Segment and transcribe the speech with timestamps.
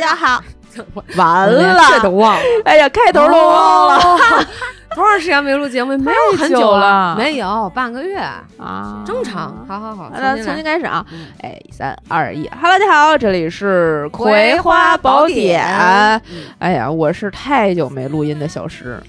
[0.00, 0.42] 家好。
[1.16, 4.46] 完连了，这都忘了，哎呀，开头都忘了了。
[4.94, 5.96] 多长时间没录节目？
[5.96, 8.18] 没有很久久了没有半个月，
[8.58, 9.64] 啊，正常。
[9.66, 11.04] 好好好，那重重新开始啊！
[11.12, 16.22] 嗯哎，三二一，Hello，大家好，这里是《葵葵花花宝宝典》典。
[16.58, 19.02] 哎呀，我是太久没录音的小石，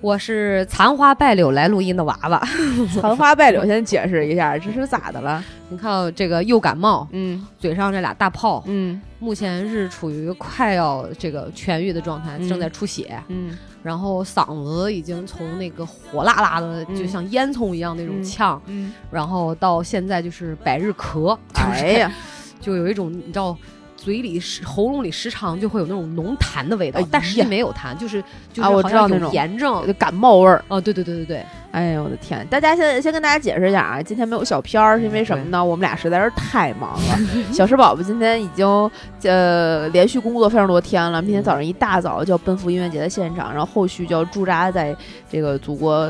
[0.00, 2.40] 我是残花败柳来录音的娃娃。
[3.00, 5.42] 残花败柳，先解释一下，这是咋的了？
[5.74, 7.44] 你看我这个又感冒，嗯。
[7.58, 9.00] 嘴上这俩大泡，嗯。
[9.18, 13.58] 目前是处于快要这个痊愈的状态，嗯正在出血，嗯。
[13.82, 22.12] 然后嗓子已经从那个火辣辣的，嗯就像烟囱一样那种嗯呛，嗯，然后到现在就是百日咳，就是哎呀，
[22.60, 23.56] 就有一种你知道。
[24.04, 29.82] 嘴里时喉咙里时常就会有那种浓痰的味道，哎但实际没有痰，就是就是啊我好像有知道那种炎症。
[29.98, 30.62] 感冒味儿。
[30.68, 32.46] 哦，对对对对对，哎呦，我的天！
[32.50, 35.64] 大家先先跟大家解释一下啊，今天没有小片儿是因为什么呢？
[35.64, 37.18] 我们俩实在是太忙了。
[37.50, 38.66] 小石宝宝今天已经
[39.22, 44.94] 呃连续工作非常多天了，明天早上一大早就要奔赴音乐节的现场，然后后续就要驻扎在
[45.30, 46.06] 这个祖国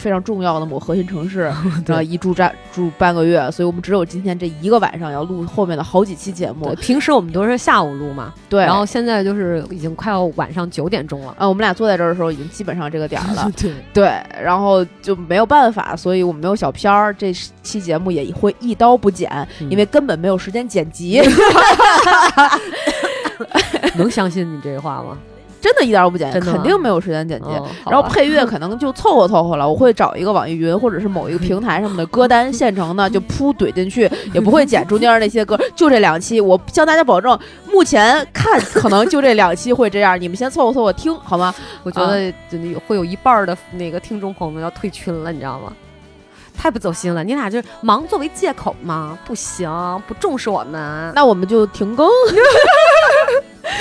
[0.00, 1.42] 非常重要的某核心城市，
[1.86, 6.74] 然后一驻站住半个月，所以我们只有今天这一个晚上要录后面的好几期节目。
[6.76, 11.34] 平时我们都是下午录嘛，对，然后现在就是已经快要晚上九点钟了。
[11.38, 13.50] 啊，我们俩坐在这儿的时候已经基本上这个点儿了。
[13.60, 21.20] 对，对，然后就没有办法，所以我们没有小片儿，这期节目也会一刀不剪，嗯因为根本没有时间剪辑，
[23.96, 25.18] 能相信你这话吗？
[25.60, 27.48] 真的一点都不剪，真的吗肯定没有时间剪辑。
[27.48, 37.38] 哦然后配乐可能就凑合凑合了，我会找一个网易云或者是某一个平台上面的歌单现成的，就噗 怼进去，也不会剪中间那些歌，就这两期，我向大家保证，
[37.70, 41.54] 目前看可能就这两期会这样，你们先凑合凑合听好吗？
[41.82, 45.72] 我觉得真的有会有一半儿的那个听众朋友们要退群了，你知道吗？
[46.56, 49.18] 太不走心了，你俩就忙作为借口吗？
[49.24, 49.70] 不行，
[50.06, 51.10] 不重视我们。
[51.14, 52.06] 那我们就停更，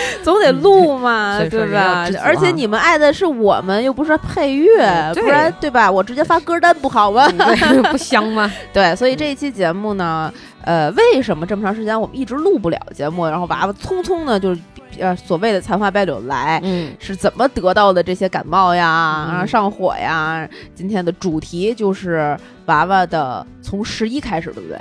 [0.23, 5.89] 总得录嘛，对吧而且你们爱的是我们，又不是配乐，嗯不然对吧？
[5.91, 7.27] 我直接发歌单不好吗？
[7.29, 8.51] 对不香吗？
[8.73, 10.31] 对，所以这一期节目呢，
[10.63, 13.25] 呃，为什么这么长时间我们一直录不了节目？
[13.27, 14.61] 然后娃娃匆匆的就是
[14.99, 16.59] 呃所谓的残花败柳来。
[16.63, 20.47] 嗯，是怎么得到的这些感冒呀，嗯然后上火呀？
[20.75, 24.77] 今天的主题就是娃娃的从十一开始，对不对？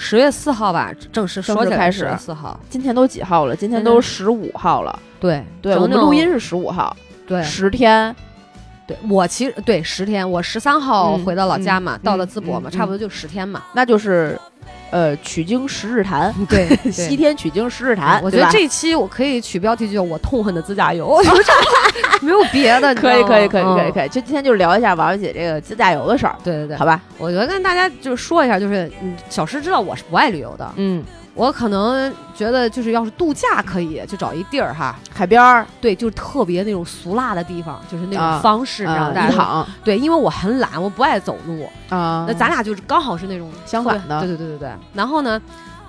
[0.00, 2.58] 十月四号吧，正式说起开始月四号。
[2.70, 3.54] 今天都几号了？
[3.54, 4.98] 今天都十五号了。
[5.20, 6.96] 对对，我们录音是十五号，
[7.26, 8.16] 对十天。
[8.86, 13.62] 对，我其实对十天，我十三号嗯回到老家嘛，嗯到了淄博嘛，嗯差不多就十天嘛。
[13.74, 14.40] 那就是，
[14.90, 21.16] 呃，取经十日谈，对， 西天取经十日谈，我觉得这一期我可以取标题就叫我痛恨的自驾游
[22.20, 27.00] 没有别的，可以可以可以可以嗯可以，就今天就聊一下娃娃姐这个自驾游的事儿，对对对，好吧？
[27.18, 31.02] 我觉得跟大家就是说一下，就是嗯，小石知道我是不爱旅游的，嗯，
[31.34, 35.64] 我可能觉得就是要是度假可以就找一地儿哈，海边儿。
[35.80, 44.20] 对，就是特别那种俗辣的地方，就是那啊种方式，你知道一躺对，因为我很懒，我不爱走路，啊，那咱俩就是刚好是那种相反的。
[44.20, 44.70] 对对对对对。
[44.92, 45.40] 然后呢，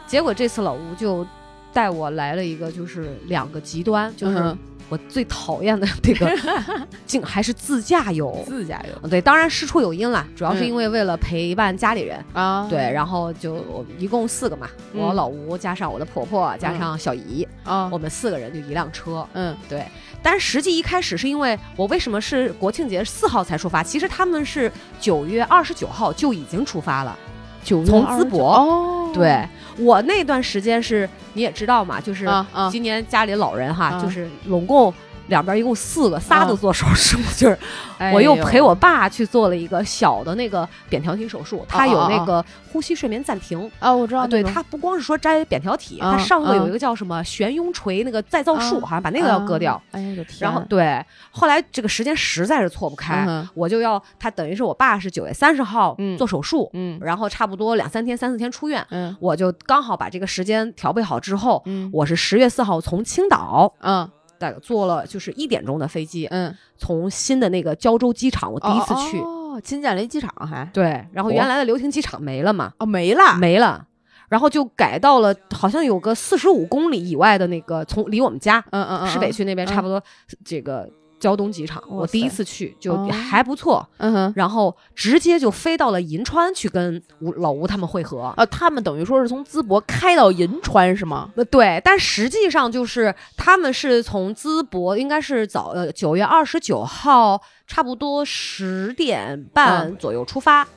[0.06, 1.26] 结果这次老吴就
[1.74, 4.58] 带我来了一个，就是两个极端，就是嗯
[4.92, 6.30] 我最讨厌的这个，
[7.08, 8.44] 竟还是自驾游。
[8.46, 12.22] 自驾游对，当然事出有因啦，主要是嗯因为为了陪伴家里人。
[12.34, 19.26] 啊，对，然后就我们一共四个嘛，我嗯老吴加上我的婆婆加上小姨，啊我，们四个人就一辆车。
[19.32, 19.86] 嗯对，
[20.22, 23.82] 但是实际一开始是因为我为什么是国庆节四号才出发？
[23.82, 24.70] 其实他们是
[25.00, 27.18] 九月二十九号就已经出发了。
[27.64, 29.48] 九从淄博哦，对
[29.82, 32.26] 我那段时间是你也知道嘛，就是
[32.72, 34.94] 今年家里老人哈，啊就是拢共
[35.32, 37.58] 两边一共四个，仨都做手术， 就是
[37.98, 43.60] 哎我又陪我爸去做了一个小的那个扁桃体手术，他有那个呼吸睡眠暂停。
[43.80, 49.74] 啊，我知道啊，对，他不光是说摘扁桃体，他上颚有啊一个叫什么悬雍垂那个再造术，啊好像把那个要割掉。
[49.74, 63.74] 啊哎呀我天，然后对，后来这个时间实在是错不开，嗯我就要他等于是我爸是九月三十号嗯做手术，嗯然后差不多两三天、三四天出院，嗯我就刚好把这个时间调配好之后，嗯我是十月四号从青岛。
[63.80, 64.10] 嗯
[64.42, 70.68] 大概坐了就是一点钟的飞机，嗯，从新的那个胶州机场，我第一次去，哦，新建了一机场还。
[70.74, 73.86] 对，然后原来的流亭机场没了嘛，哦没了，没了，
[74.30, 79.70] 然后就改到了好像有个四十五公里以外的那个，从离我们家嗯嗯嗯，市北区那边嗯。
[79.70, 80.02] 差不多
[80.44, 80.90] 这个
[81.22, 84.34] 胶东机场，我第一次去就哦还不错，嗯哼。
[84.36, 88.34] 然后直接就飞到了银川去跟吴老吴他们会合。
[88.36, 91.30] 呃，他们等于说是从淄博开到银川是吗？
[91.36, 100.68] 呃，对，但实际上就是他们是从淄博，应该是早呃九月二十九号，差不多十点半嗯左右出发。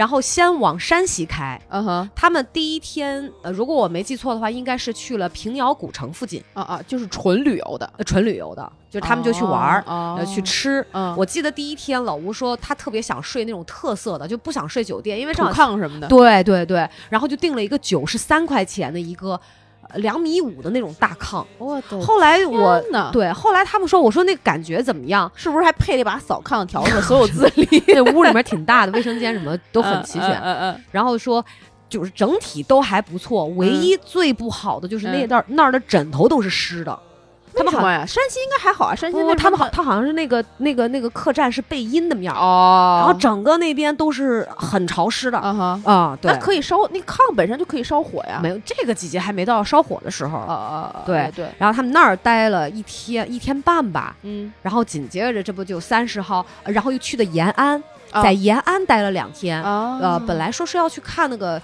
[0.00, 1.60] 然后先往山西开。
[1.68, 10.40] 嗯哼，他们第一天，呃，如果我没记错的话，应该是去了平遥古城附近，啊啊，就是纯旅游的，呃，纯旅游的，就是他们就去玩儿，哦呃，去。
[10.40, 10.82] 吃。
[10.92, 16.08] 嗯，我记得第一天老吴说他特别想睡那种特色的，就不想睡酒店，因为正土好炕什么的。
[16.08, 19.38] 对对对，然后就订了一个九十三块钱的一个呃
[19.94, 21.44] 两米五的那种大炕。
[21.58, 22.80] 我的后来我
[23.12, 25.30] 对后来他们说，我说那感觉怎么样？
[25.34, 27.00] 是不是还配了一把扫炕的笤帚？
[27.02, 30.30] 所有自理 那屋里面挺大的，卫生间什么都很齐全。
[30.40, 31.44] 嗯嗯然后说。
[31.90, 36.96] 就是整体都还不错，唯一最不好的就是那段那儿那儿的枕头都是湿的。
[37.54, 38.04] 他们好呀？
[38.06, 46.18] 山西应该还好啊，山西不，那他们好，他好像是那个那个那个客栈是背阴的面儿，哦，然后整个那边都是很潮湿的啊哈，啊。
[46.20, 48.40] 对那，可以烧，那炕本身就可以烧火呀。
[48.42, 50.38] 没有这个季节还没到烧火的时候。
[50.38, 59.62] 啊啊，对对，然后他们那儿待了一天一天半吧，嗯，然后紧接着这不就三十号，呃然后又去的延安，啊在延安待了两天。
[59.62, 61.60] 啊，呃，本来说是要去看那个呃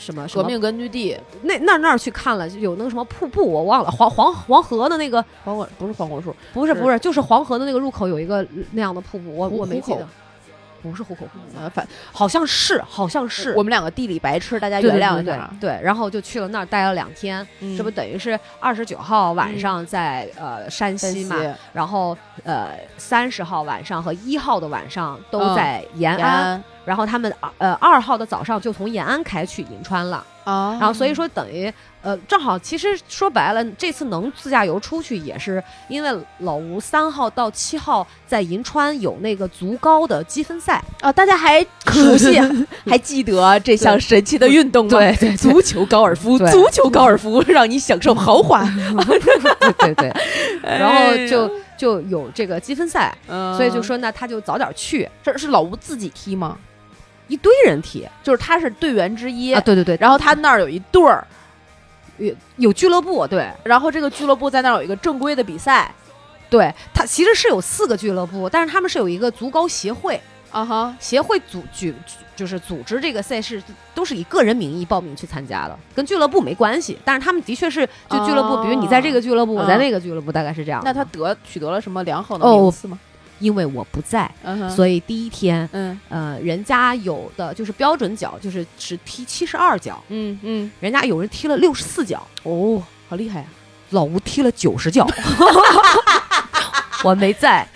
[0.00, 10.08] 什么革命根据地，那那那儿去看了，有那个什么瀑布，我忘了黄黄黄河的那个黄果不是黄果树，不是不是，就是黄河的那个入口有一个那样的瀑布，我我没记得，
[10.82, 15.54] 不是虎口瀑布，呃，反好像是好像是，我们两个地理白痴，大家原谅对对一下啊。
[15.60, 21.36] 对，然后就去了那儿待了两天，嗯这不等于是二十九号晚上在、呃山山西西嘛，
[21.74, 31.72] 然后呃三十号晚上和一号的晚上都嗯在延延，安然后他们呃二号的早上就从延安开去银川了，啊，然后所以说等于
[32.02, 42.36] 呃正好其实说白了这次能自驾游出去也是因为老吴三号到七号在银川有那个足高的积分赛，啊，大家还熟悉
[42.90, 44.90] 还记得这项神奇的运动吗？
[44.90, 45.36] 对对对。
[45.36, 50.12] 足球高尔夫，足球高尔夫让你享受豪华，对对对，
[50.64, 53.56] 然后哎就呀 就有这个积分赛，嗯。
[53.56, 56.56] 所以就说那他就早点去，这是老吴自己踢吗？
[57.30, 61.26] 一堆人踢就是他是队员之一，啊，对对对，然后他那儿有一队儿，
[62.18, 63.48] 有有俱乐部，对。
[63.64, 65.94] 然后这个俱乐部在那儿有一个正规的比赛。
[66.50, 71.94] 对，他其实是有四个俱乐部，但是他们是有一个足高协会，啊哈，协会组举
[72.34, 73.62] 就是组织这个赛事，
[73.94, 76.98] 都是以个人名义报名去参加的，跟俱乐部没关系。
[77.04, 78.62] 但是他们的确是就俱乐部，哦。
[78.64, 79.78] 比如你在这个俱乐部，我在嗯。
[79.78, 80.82] 那个俱乐部，大概是这样。
[80.84, 82.98] 那他得取得了什么良好的哦名次吗？
[83.40, 84.30] 因为我不在，
[84.74, 93.46] 所以第一天，嗯呃，人家有的就是标准脚，就是只踢七十二脚，嗯嗯，人家有人踢了六十四脚，哦，好厉害呀！
[93.90, 95.04] 老吴踢了九十脚，
[97.02, 97.66] 我没在。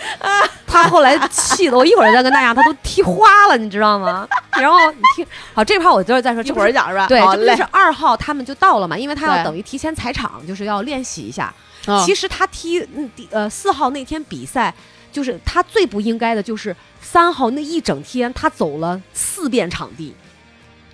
[0.66, 4.26] 他后来气的，我一会儿再跟大家，他都踢花了，你知道吗？
[4.60, 7.06] 然后你听，好，这块我就是再说，一会儿讲是吧？
[7.06, 11.44] 对，这不就是二号他们就到了嘛，因为他要等于提前踩场，就是要练习一下。
[11.86, 14.74] 啊其实他踢嗯第呃四号那天比赛，
[15.14, 20.12] 就是他最不应该的就是三号那一整天他走了四遍场地，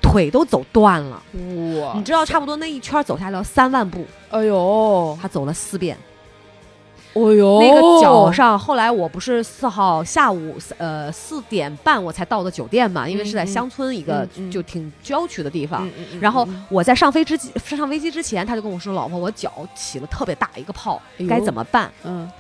[0.02, 1.22] 腿都走断了。
[1.81, 5.96] 哇，你知道，差不多那一圈走下来要三万步，哎呦，他走了四遍。
[7.14, 15.84] 哎呦，那个脚上，后来我不是四号下午呃四点半我才到的酒店嘛，因为是在乡村一个就挺郊区的地方。
[15.88, 22.31] 嗯，嗯嗯然后嗯我在上飞之上飞机之前，他就跟我说：“老婆，我脚起了特别大一个泡哎，该怎么办嗯？”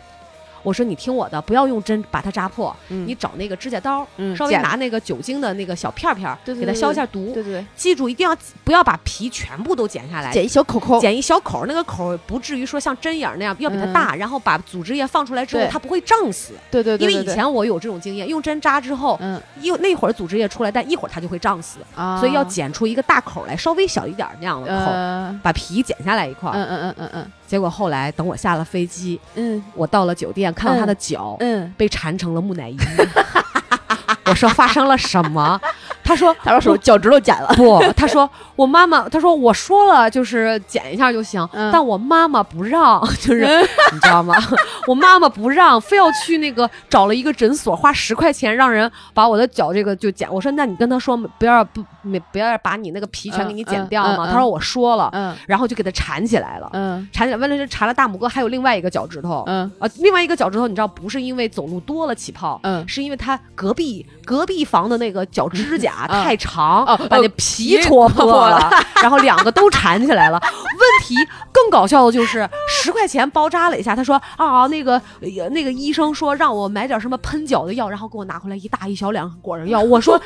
[0.62, 3.06] 我说：“你听我的，不要用针把它扎破，嗯。
[3.06, 7.32] 你找那个指甲刀，嗯稍微拿那个酒精的那个小片片儿给它消一下毒。
[7.32, 16.52] 对对对，记住，一定要不要把皮全部都剪下来，剪一小口口，剪一小口，那个口不至于说像针眼那样，要比它大，然后把组织液放出来之后，它不会胀死。
[16.70, 19.40] 对对对，因为以前我有这种经验，用针扎之后，嗯。
[19.60, 26.54] 一那会儿组织液出来，但一会儿它就会胀死，啊，所以要剪出一个大口来，稍微小一点那样的口，呃，把皮剪下来一块儿。
[26.54, 32.76] 嗯嗯嗯嗯嗯结果后来等我下了飞机，嗯我到了酒店，看到他的脚、嗯，被缠成了木乃伊。
[34.26, 35.60] 我说发生了什么？
[36.04, 43.44] 他说 他说手脚趾头剪了，不，他说我妈妈，他说我说了就是剪一下就行，嗯但我妈妈不让，就是、
[43.92, 44.36] 你知道吗？
[44.86, 50.32] 我妈妈不让，非要去那个找了一个诊所，花十块钱让人把我的脚这个就剪。
[50.32, 54.26] 我说那你跟他说不要不没不要把你那个皮全给你剪掉嘛？
[54.30, 56.68] 他说我说了，嗯然后就给他缠起来了。
[56.72, 59.44] 嗯缠起来，问题是缠了大拇哥，还有另外一个脚趾头。
[59.46, 68.70] 嗯啊，另外一个脚趾头，你知道不是因为走路多了起泡，嗯是因为他隔壁隔壁房的那个脚指甲 嗯太长，哦把那哦皮皮戳破破了，
[69.02, 70.40] 然后两个都缠起来了。
[70.40, 79.80] 问 题更搞笑的就是十块钱包扎了一下，他说啊，那个呃那个医生说让我买点什么喷脚的药，然后给我拿回来一大一小两果仁药。
[79.80, 80.20] 我说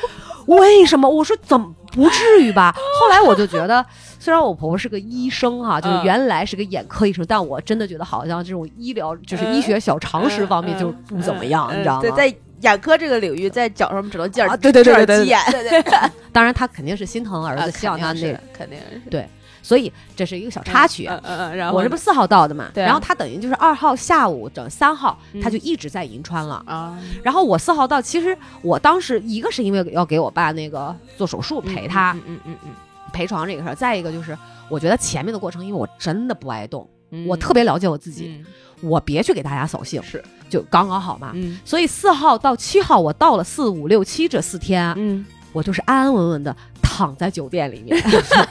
[0.45, 1.09] 为什么？
[1.09, 2.73] 我说怎么不至于吧？
[2.99, 3.85] 后来我就觉得。
[4.17, 12.01] 虽然我婆婆是个医生哈、就是嗯原来是个眼科医生，但我真的觉得好像这种医疗就是医学小常识方面就不怎么样，嗯你知道吗？
[12.01, 15.83] 对，在眼科这个领域在脚上只能见啊对对对对对对对，
[16.33, 19.27] 当然他肯定是心疼儿啊子，希望他那个，是肯定是对
[19.65, 21.07] 所以这是一个小插曲。
[21.07, 26.63] 嗯嗯嗯，然后我这不四号到的嘛，然后他等于就是二号下午整三号，嗯他就一直在银川了。
[26.67, 26.95] 啊。
[27.23, 32.69] 然后我四号到，其实我当时一个是因为要给我爸那个做手术陪他，嗯嗯嗯嗯。
[33.11, 34.37] 陪床这个事儿，再一个就是
[34.69, 38.45] 我觉得前面的过程，因为我真的不爱动，嗯，我特别了解我自己，嗯。
[38.81, 40.23] 我别去给大家扫兴，是。
[40.47, 41.31] 就刚刚好嘛。
[41.33, 41.57] 嗯。
[41.65, 47.97] 所以四号到七号，我到了四五六七这四天，嗯我就是安安稳稳的躺在酒店里面，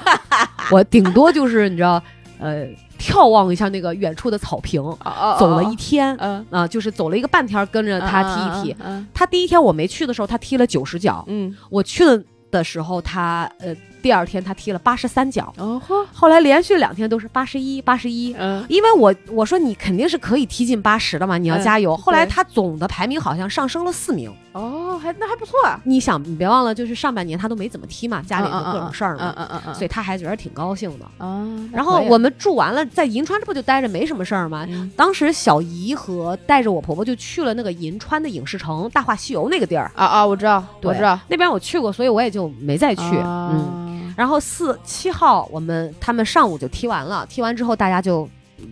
[0.72, 2.02] 我顶多就是你知道，
[2.38, 2.66] 呃，
[2.98, 6.16] 眺望一下那个远处的草坪，哦走了一天。
[6.18, 8.76] 嗯啊、就是走了一个半天儿，跟着他踢一踢。
[8.82, 12.20] 嗯他第一天我没去的时候，他踢了九十脚；嗯我去了
[12.50, 15.52] 的时候，他呃第二天他踢了八十三脚。
[15.58, 18.34] 哦呵后来连续两天都是八十一、八十一。
[18.38, 21.96] 嗯因为我我说你肯定是可以踢进八十的嘛，你要嗯加油。
[21.96, 24.32] 后来他总的排名好像上升了四名。
[24.54, 31.04] 哦还那还不错啊，你想，你别忘了，就是上半年他都没怎么踢嘛，家里就各种事儿嘛，嗯嗯嗯，所以他还觉得挺高兴的。
[31.18, 34.64] 啊，然后我们住完了，在银川这不就待着没什么事儿吗？
[34.70, 43.02] 嗯当时小姨和带着我婆婆就去了那个银川的影视城《大话西游》那个地儿，啊啊我知道对我知道那边我去过，所以我也就没再去。
[43.18, 48.28] 啊嗯，然后四七号我们他们上午就踢完了，踢完之后大家就、
[48.60, 48.68] 嗯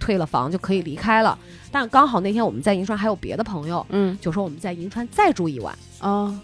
[0.00, 1.36] 退了房就可以离开了。
[1.70, 5.76] 但是刚好那天我们在银川还有别的朋友，嗯就说我们在银川再住一晚。
[6.00, 6.34] 啊，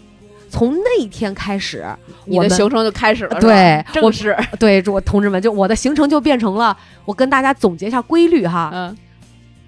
[0.49, 1.85] 从那一天开始，
[2.25, 8.69] 你我的行程就开始了，对正式，对，我同志们，就我的行程就变成了，我跟大家总结一下规律哈。
[8.73, 8.95] 嗯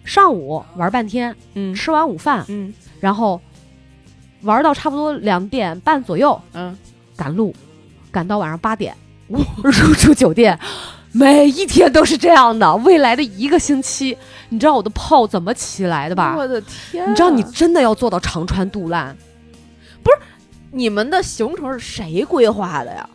[0.03, 3.41] 上午玩半天，嗯吃完午饭，嗯然后
[4.43, 6.77] 玩到差不多两点半左右嗯，
[7.17, 7.53] 赶路，
[8.09, 8.95] 赶到晚上八点
[9.27, 10.57] 入住酒店。
[11.11, 14.17] 每一天都是这样的，未来的一个星期，
[14.49, 16.35] 你知道我的炮怎么起来的吧？
[16.37, 19.15] 我的天啊，你知道你真的要做到肠穿肚烂，
[20.03, 20.17] 不是
[20.71, 23.09] 你们的行程是谁规划的呀？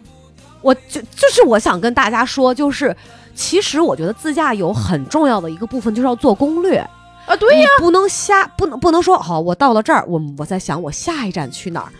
[0.60, 2.96] 我就就是我想跟大家说，就是
[3.34, 6.78] 其实我觉得自驾游很重要的一个部分就是要做攻略。
[7.26, 11.92] 啊，对呀，你不能瞎，不能不能说好，我到了这儿，我我在想我下一站去哪儿。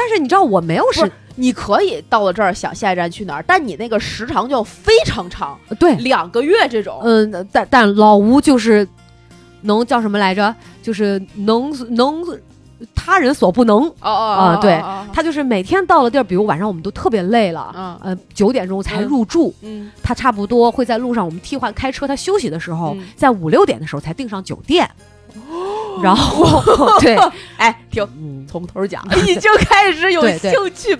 [0.00, 6.98] 但是你知道我没有是你可以到了这儿想下一站去哪儿，但你那个时长就非常长，对，两个月这种。
[7.02, 8.88] 嗯，但但老吴就是
[9.60, 10.54] 能叫什么来着？
[10.82, 12.24] 就是能能
[12.94, 13.84] 他人所不能。
[13.84, 24.88] 哦哦啊对哦他就是每天到了地儿，比如晚上我们都特别累了，嗯呃，九点钟才嗯入住，嗯他差不多会在路上我们替换开车，他休息的时候，嗯在五六点的时候才订上酒店，
[26.02, 26.60] 然后
[27.00, 27.16] 对，
[27.56, 30.98] 哎，停，嗯，从头讲，已经开始有兴趣。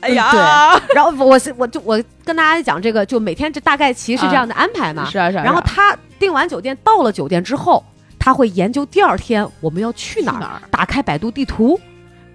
[0.00, 5.08] 哎嗯呀，然后我是我就我跟大家讲这个，就每天这大概其是这样的安排嘛。
[5.10, 5.42] 是啊是啊。
[5.42, 7.82] 然后他订完酒店，到了酒店之后，
[8.18, 10.60] 他会研究第二天我们要去哪儿？
[10.70, 11.80] 打开百度地图，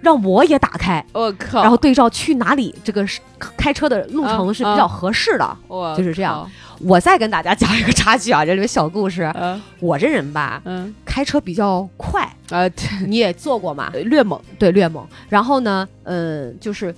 [0.02, 1.62] 让我也打开，我靠！
[1.62, 3.20] 然后对照去哪里，这个是
[3.56, 5.56] 开车的路程是比较合适的。
[5.68, 6.46] 我就是这样。
[6.80, 9.30] 我再跟大家讲一个插曲啊，这里面小故事。
[9.36, 12.68] 嗯我这人吧，嗯开车比较快，啊，
[13.06, 13.90] 你也坐过嘛？
[13.94, 14.40] 略猛。
[14.58, 15.06] 对，略猛。
[15.28, 16.92] 然后呢，嗯，就是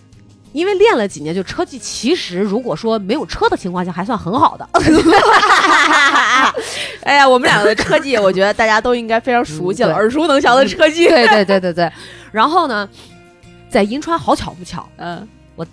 [0.53, 4.67] 因为练了几年，就车技其实如果说没有车的情况下，还算很好的。
[7.03, 11.07] 哎呀，我们两个的车技，我觉得大家都应该非常熟悉了，耳熟能详的车技。
[11.07, 11.93] 对对对对对。
[12.35, 12.89] 然后呢，
[13.69, 15.65] 在银川好巧不巧，嗯，我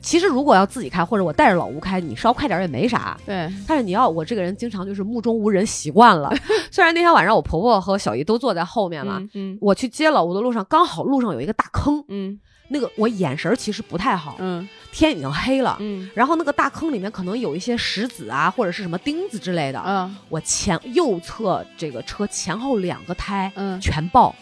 [0.00, 3.14] 其实如果要自己开，或者我带着老吴开，你稍快点也没啥。
[3.26, 6.34] 对，但是你要我这个人经常就是目中无人，习惯了。
[6.72, 9.58] 虽然那天晚上我婆婆和小姨都坐在后面嘛，嗯嗯。
[9.60, 15.76] 我去接老吴的路上，刚好路上有一个大坑，嗯那个我眼神儿其实不太好，嗯天已经黑了。
[15.80, 19.82] 嗯然后那个大坑里面可能有一些石子啊，或者是什么钉子之类的。
[19.86, 24.34] 嗯我前右侧这个车前后两个胎嗯，全爆，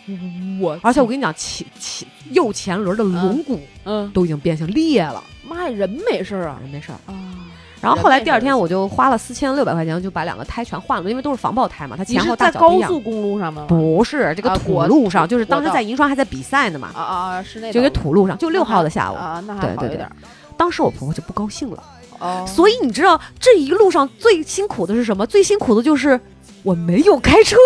[0.61, 6.99] 我而且我跟你讲，前前右前轮的轮毂嗯，都已经变形裂了，妈呀，人没事儿啊没事儿。
[7.06, 7.14] 啊！
[7.80, 12.90] 然后后来第二天我就花了四千六百块钱就把两个胎全换了，因为都是防爆胎嘛，它前后在高大小不一样。
[12.90, 13.66] 速公路上吗？
[13.68, 19.14] 不是这个土路上，土就是当时在银川还在比赛呢嘛，啊啊啊，是那就个土路上，就六号的下午。
[19.14, 20.12] 啊，那对对对还好一点儿。
[20.56, 21.83] 当时我婆婆就不高兴了，
[22.18, 25.26] 哦，所以你知道这一路上最辛苦的是什么？
[25.26, 26.18] 最辛苦的就是
[26.62, 27.56] 我没有开车，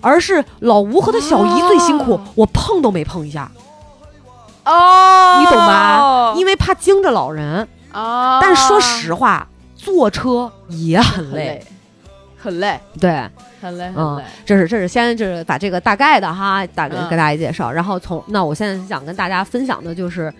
[0.00, 3.52] 而是老吴和他小姨最辛苦，哦我碰都没碰一下，
[4.64, 6.32] 哦，你懂吧？
[6.38, 7.68] 因为怕惊着老人。
[7.92, 9.46] 啊，但说实话，
[9.76, 11.64] 坐车也很累。
[12.36, 13.22] 很累，对，
[13.60, 14.20] 很累，嗯。
[14.44, 20.34] 这是这是先就是把这个大概的哈，大概嗯跟大家介绍，然后从那我现在想跟大家分享的就是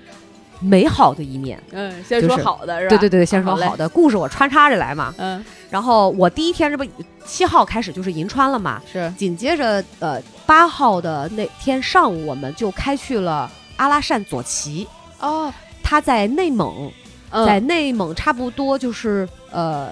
[0.59, 1.63] 美好的一面。
[1.71, 2.91] 嗯，先说好的是吧？
[2.91, 5.15] 对对对，先说好的故事，我穿插着来嘛。
[5.19, 6.85] 嗯然后我第一天这不
[7.25, 14.89] 七号开始就是银川了嘛，是紧接着呃八号的那天上午，我们就开去了阿拉善左旗，
[15.21, 15.55] 哦，
[15.85, 16.93] 他在内蒙，
[17.33, 17.45] 嗯。
[17.45, 19.89] 在内蒙差不多就是呃。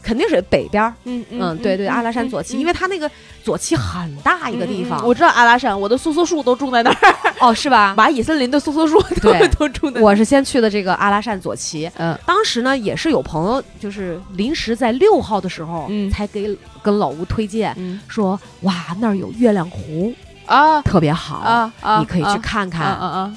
[0.00, 3.10] 肯定是北边儿，嗯嗯，对对，阿拉善左旗，因为它那个
[3.44, 6.96] 左旗很大一个地方，我知道阿拉善，我的梭梭树都种在那儿，
[7.40, 7.94] 哦，是吧？
[7.98, 9.46] 蚂蚁森林的梭梭树 对。
[9.48, 10.00] 都种在。
[10.00, 12.16] 我是先去的这个阿拉善左旗，嗯。
[12.24, 16.08] 当时呢也是有朋友就是临时在六号的时候，嗯。
[16.10, 18.00] 才给跟老吴推荐嗯。
[18.08, 20.14] 说，哇那儿有月亮湖，
[20.46, 20.80] 啊。
[20.82, 22.38] 特别好，你可以去啊。
[22.42, 22.86] 看看。
[22.86, 23.34] 啊啊，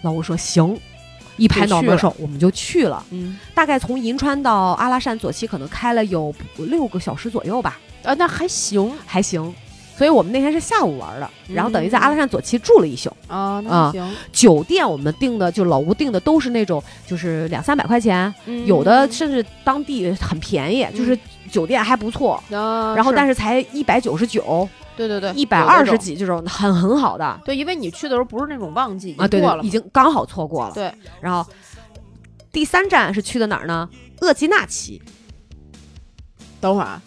[0.00, 0.78] 老吴说行，
[1.36, 3.04] 一拍脑门说我们就去了。
[3.10, 9.54] 嗯大概从银川到阿拉善左旗可能开了有六个小时左右吧，啊，那还行还行。
[9.96, 13.10] 所以我们那天是下午玩的，然后等于在嗯阿拉善左旗住了一宿。
[13.28, 21.18] 啊，那行，酒店我们订的就老吴订的都是那种就是两三百块钱，嗯有的甚至当地很便宜，就是
[21.50, 22.34] 酒店还不错。
[22.50, 30.74] 啊，然后，但是是才一百九十九、对对对，一百二十几这种很很好的对，因为你去的时候不是那种旺季，已啊，对对，经过了嘛已经刚好错过了。
[30.74, 31.48] 对，然后
[32.50, 33.88] 第三站是去的哪儿呢？
[34.20, 35.00] 鄂基纳旗。
[36.60, 37.02] 等会儿啊，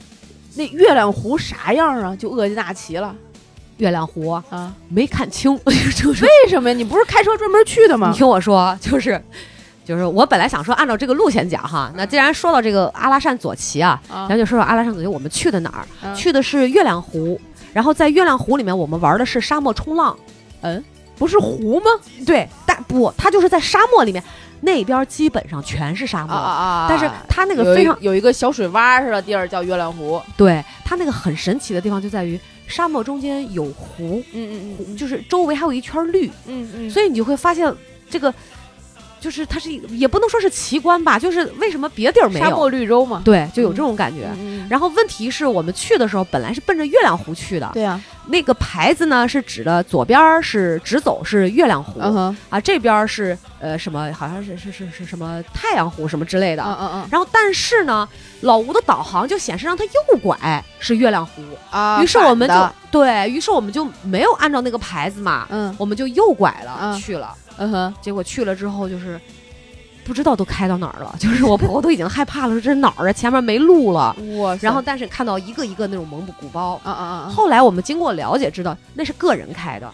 [0.55, 2.15] 那月亮湖啥样啊？
[2.15, 3.15] 就鄂基纳旗了
[3.77, 4.73] 月亮湖啊？
[4.89, 5.57] 没看清，
[5.97, 6.75] 就是为什么呀？
[6.75, 8.17] 你不是开车专门去的吗你？
[8.17, 9.21] 听我说，就是。
[9.85, 15.87] 就是我本来想说按照这个路线讲哈，那既然说到这个阿拉善左旗啊，啊咱就说说阿拉善左旗我们去的哪儿？
[16.03, 17.41] 嗯去的是月亮湖，
[17.73, 20.17] 然后在月亮湖里面我们玩的是沙漠冲浪。
[20.61, 20.83] 嗯
[21.17, 21.91] 不是湖吗？
[22.25, 24.23] 对，但不，它就是在沙漠里面，
[24.61, 30.21] 那边基本上全是沙漠，啊但是它那那个非常有一个小水洼似的地儿叫月亮湖。
[30.37, 37.69] 对它那个很神奇的地方就在于沙漠中间有湖，嗯嗯嗯就是周围还有一圈绿，嗯嗯所以你就会发现
[38.09, 38.33] 这个
[39.19, 42.69] 就是它是一也不能说是奇观吧，就是为什么别地儿没有沙漠？
[42.69, 43.21] 绿洲嘛。
[43.25, 44.29] 对，就有这种感觉。
[44.69, 56.63] 然后问题是我们去的时候本来是奔着月亮湖去的，对呀，那个牌子呢是指的左边是直走是月亮湖、嗯，啊，这边是呃什么好像是是是是什么太阳湖什么之类的。
[56.63, 58.07] 嗯嗯嗯然后但是呢，
[58.41, 67.35] 老吴的导航就显示让他右拐是月亮湖，啊，于是我们就对于是我们就没有按照那个牌子嘛，嗯我们就右拐了、嗯去了。
[67.59, 69.19] 嗯哼，结果去了之后就是
[70.03, 73.13] 不知道都开到哪儿了， 就是我婆婆都已经害怕了，说这是哪儿啊？
[73.13, 74.15] 前面没路了。
[74.39, 76.79] 哇塞，然后但是看到一个一个那种蒙古包。
[76.83, 79.87] 啊啊啊后来我们经过了解，知道那是个人开的，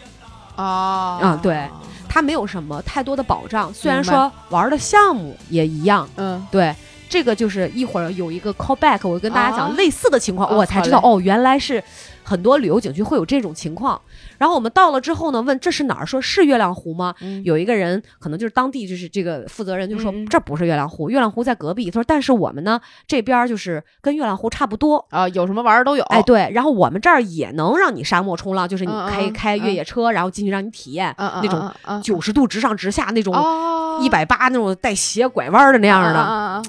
[0.56, 1.68] 啊啊嗯对，
[2.08, 3.72] 它没有什么太多的保障。
[3.74, 6.74] 虽然说玩的项目也一样，嗯对，
[7.08, 11.82] 这个就是一会儿有一个 callback，我跟大家啊讲类似的情况，啊我才知道好哦，原来是
[12.22, 14.00] 很多旅游景区会有这种情况。
[14.38, 16.06] 然后我们到了之后呢，问这是哪儿？
[16.06, 17.14] 说是月亮湖吗？
[17.20, 21.90] 嗯有一个人可能就是当地就是这个负责人就说、这不是月亮湖，月亮湖在隔壁。
[21.90, 25.04] 他说但是我们呢这边就是跟月亮湖差不多。
[25.10, 26.04] 啊，有什么玩意儿都有。
[26.04, 31.70] 哎，对，然后我们这儿也能让你沙漠冲浪，就是你可以开越野车，然后进去让你体验那种
[32.02, 36.62] 九十度直上直下那种哦一百八那种带斜拐弯的那样的。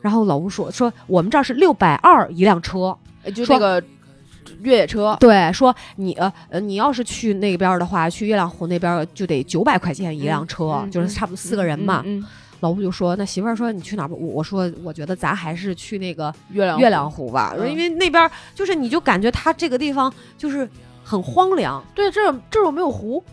[0.00, 3.82] 然后老吴说说我们这儿是六百二一辆车，哎就说这个
[4.62, 12.04] 越野车，对，说你呃呃你要是去那边的话，去月亮湖那边就得九百块钱一辆车，嗯就是差不多四个人嘛。
[12.60, 14.14] 老吴就说那媳妇儿说你去哪儿吧？
[14.14, 20.68] 我我说我觉得咱还是去那个嗯月亮月亮湖吧，嗯因为那边就是你就感觉它这个地方就是
[21.02, 23.24] 很荒凉，对，这这有没有湖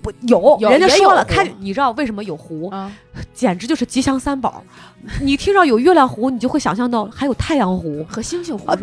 [0.00, 2.90] 不有有人家说了，看你知道为什么有湖，啊？
[3.32, 4.62] 简直就是吉祥三宝。
[5.22, 8.04] 你听到有月亮湖，你就会想象到还有太阳湖。
[8.08, 8.76] 和星星湖啊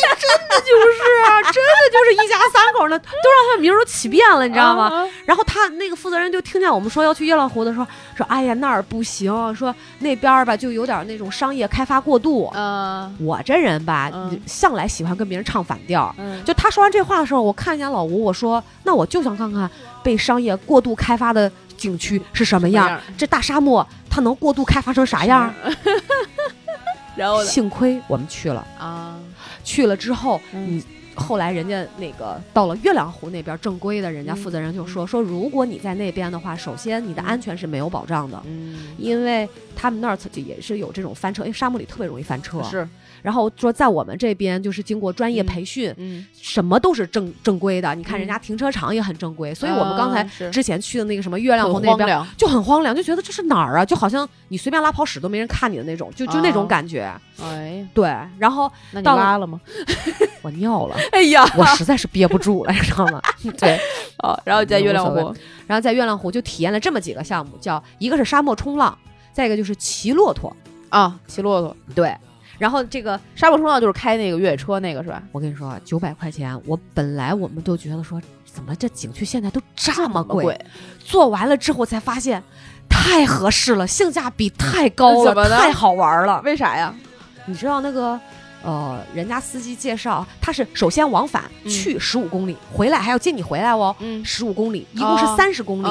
[0.00, 0.60] 是吧？
[0.60, 4.84] 就是啊，真的就是一家三口呢，都让他们名儿都起变了，你知道吗？
[4.88, 5.08] 啊？
[5.24, 7.86] 然后他那个负责人就听见我们说要去月亮湖的时候，
[8.16, 12.50] 说：“哎呀，那儿不行，说那边儿吧就有点那种商业开发过度。
[12.54, 16.14] 嗯我这人吧，嗯向来喜欢跟别人唱反调。
[16.18, 19.68] 嗯，就他说完这话的时候，我看一眼老吴，我说：“那我就想看看
[20.02, 22.88] 被商业过度开发的景区是什么样。
[22.88, 25.52] 样这大沙漠它能过度开发成啥样？”
[27.16, 27.42] 然后？
[27.44, 29.14] 幸亏我们去了，啊，
[29.64, 30.84] 去了之后，嗯你
[31.16, 39.46] 后来人家那个到了月亮湖那边正规的，人家嗯负责人就说、说，如果你在那边的话，首先你的安全是没有保障的，嗯，因为
[39.76, 42.62] 他们那儿就也是有这种翻车，因为沙漠里特别容易翻车。
[42.62, 42.88] 是，
[43.22, 47.94] 然后说在我们这边就是经过专业嗯培训，嗯，什么都是正正规的。
[47.94, 52.20] 你看嗯人家停车场也很正规，所以我们刚才之前去的那个什么月亮湖那边。
[52.36, 53.84] 就很荒凉，就觉得这是哪儿啊？
[53.84, 56.66] 就好像你随便拉泡屎都没人看你的那种，就就那种啊。
[56.66, 57.10] 感觉。
[57.42, 59.60] 哎，对，然后那你到了拉了吗？
[60.42, 63.20] 我尿了， 哎呀，我实在是憋不住了，你知道吗？
[63.58, 63.78] 对，
[64.22, 65.34] 哦，然后在月亮湖，
[65.66, 68.96] 然后在月亮湖就体验了这么几个项目，叫一个是沙漠冲浪，
[69.32, 70.54] 再一个就是骑骆驼，
[70.88, 72.14] 啊，骑骆驼，对，
[72.60, 75.22] 然后这个沙漠冲浪就是开那个越野车那个是吧？
[75.32, 80.44] 我跟你说，九百块钱，我本来我们都觉得说，怎么这景区现在都这么贵？
[80.44, 80.66] 贵，
[80.98, 82.42] 做完了之后才发现，
[82.86, 86.42] 太合适了，性价比太高了，怎么太好玩了。
[86.42, 86.94] 为啥呀？
[87.46, 88.20] 你知道那个，
[88.62, 95.88] 呃，人家司机介绍，他是首先往返嗯去十五公里，回来还要接你回来哦，嗯十五公里，一共是哦三十公里。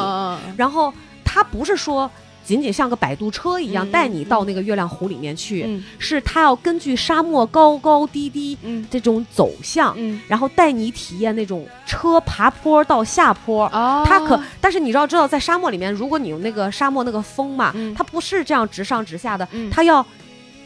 [0.56, 0.94] 然后
[1.26, 2.10] 他不是说
[2.44, 5.84] 仅仅像个摆渡车一样嗯带你到那个月亮湖里面去，嗯。
[5.98, 8.86] 是它要根据沙漠高高低低嗯。
[8.90, 10.20] 这种走向，嗯。
[10.28, 13.66] 然后带你体验那种车爬坡到下坡。
[13.68, 14.04] 哦。
[14.08, 17.94] 它可，但是你知道，知道在沙漠里面，如果你有那个沙漠那个风嘛，嗯。
[17.94, 19.70] 它不是这样直上直下的，嗯。
[19.70, 20.06] 它要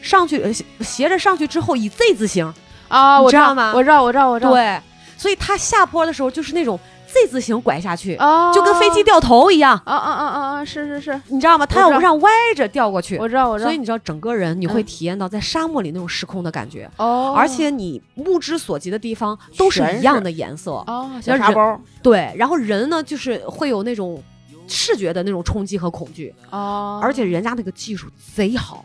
[0.00, 2.52] 上去呃斜斜着上去之后以 Z 字形，
[2.88, 3.72] 啊，我你知道吗？
[3.74, 4.80] 我知道，我知道，我知道，对，
[5.16, 6.78] 所以它下坡的时候就是那种
[7.14, 11.64] Z 字形拐下去，哦，就跟飞机掉头一样，啊啊啊啊啊，是是是，你知道吗？
[11.64, 14.84] 它要往上歪着掉过去，我知道，我知道，所以你知道整个人你会嗯。
[14.84, 24.22] 体验到在沙漠里那种失控的感觉，哦，而且你目之所及的地方都是一样的颜色，哦，然后人小沙包，对，然后人呢就是会有那种
[24.66, 28.84] 视觉的那种冲击和恐惧，哦，而且人家那个技术贼好，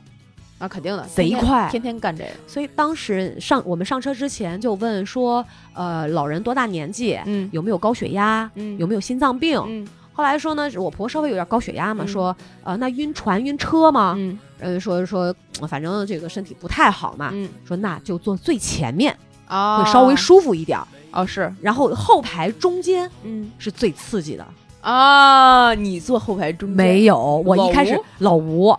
[0.59, 5.43] 啊，肯定的，贼快天天干这个，所以当时上我们上车之前就问说，
[5.73, 9.59] 呃，老人多大年纪，嗯有没有高血压，嗯有没有心脏病？
[9.67, 14.15] 嗯后来说呢，我婆稍微有点高血压嘛，嗯说呃那晕船晕车吗？
[14.17, 15.33] 嗯呃说说
[15.65, 19.15] 反正这个身体不太好嘛，嗯说那就坐最前面
[19.47, 24.45] 啊，会稍微舒服一点儿，哦是，然后后排中间嗯是最刺激的。
[24.81, 28.73] 啊，你坐后排中间没有，我一开始老吴，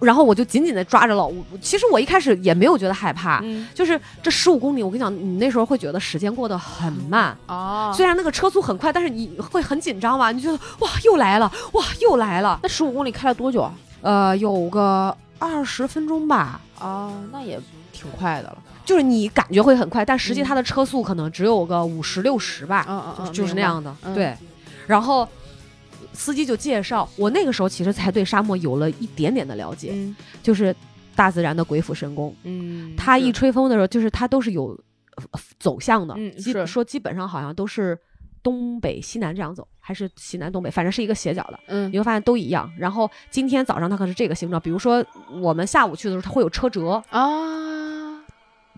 [0.00, 1.44] 然后我就紧紧的抓着老吴。
[1.60, 7.36] 其实我一开始也没有觉得害怕，嗯就是这十五公里，我跟你讲，你那时候会觉得时间过得很慢。
[7.46, 10.32] 哦，虽然那个车速很快，但是你会很紧张吧？
[10.32, 12.58] 你觉得哇，又来了，哇，又来了。
[12.62, 13.72] 那十五公里开了多久啊？
[14.00, 17.58] 呃，有个二十分钟吧，哦，那也
[17.92, 23.94] 挺快的了，就是你感觉会很快，但实际嗯它的车速可能只有个五十六十吧，嗯嗯嗯，就是那样的。
[24.04, 24.36] 嗯对，
[24.86, 25.28] 然后
[26.18, 30.74] 司机就介绍，我那个时候其实才对沙漠有了一点点的了解，嗯就是
[31.14, 32.34] 大自然的鬼斧神工。
[32.42, 34.76] 嗯，它一吹风的时候，就是它都是有
[35.14, 36.16] 呃走向的，
[36.66, 37.96] 说基本上好像都是
[38.42, 41.60] 东北西南这样走，还是西南东北，反正是一个斜角的。
[41.68, 42.68] 嗯你会发现都一样。
[42.76, 45.04] 然后今天早上它可是这个形状，比如说
[45.40, 48.20] 我们下午去的时候，它会有车辙，啊，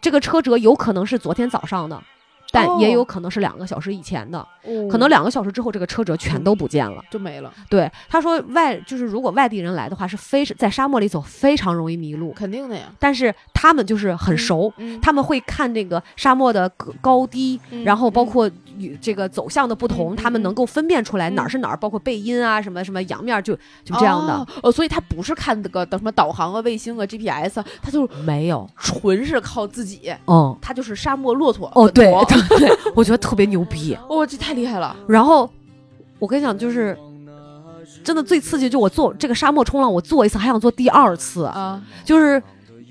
[0.03, 2.03] 这个车辙有可能是昨天早上的，
[2.53, 7.03] 但哦也有可能是两个小时以前的，可可能两个小时之后这个车辙全都不见了。
[7.11, 14.73] 就没了，对，他说外就是如果外地人来的话，是非在沙漠里走非常容易迷路，肯定的呀，但是他们就是很熟。
[14.77, 24.33] 嗯，他们会看那个沙漠的高高低，嗯然后包括与这个走向的不同，嗯他们能够分辨出来嗯哪儿是哪儿，包括背阴啊，什么什么阳面儿，就就这样的。
[24.33, 33.97] 哦，哦所以他不是看那个什么导航啊、卫星啊、GPS，啊他就是没有，纯是靠自己，嗯，他就是沙漠骆驼哦，对对对，我觉得特别牛逼。
[34.09, 35.49] 哦，这太厉害了，然后
[36.19, 36.97] 我跟你讲，就是
[38.05, 42.43] 真的最刺激，就我做这个沙漠冲浪，我做一次还想做第二次，啊，就是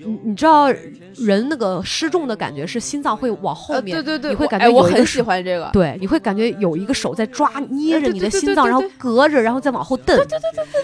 [0.06, 0.70] 你你知道
[1.18, 10.18] 人那个失重的感觉是心脏会往后呃面，对对对，你会我哎我很感觉有一个喜欢这个，对，你会感觉有一个手在抓捏着你的心脏，对对对对然后隔着，然后再往后蹬。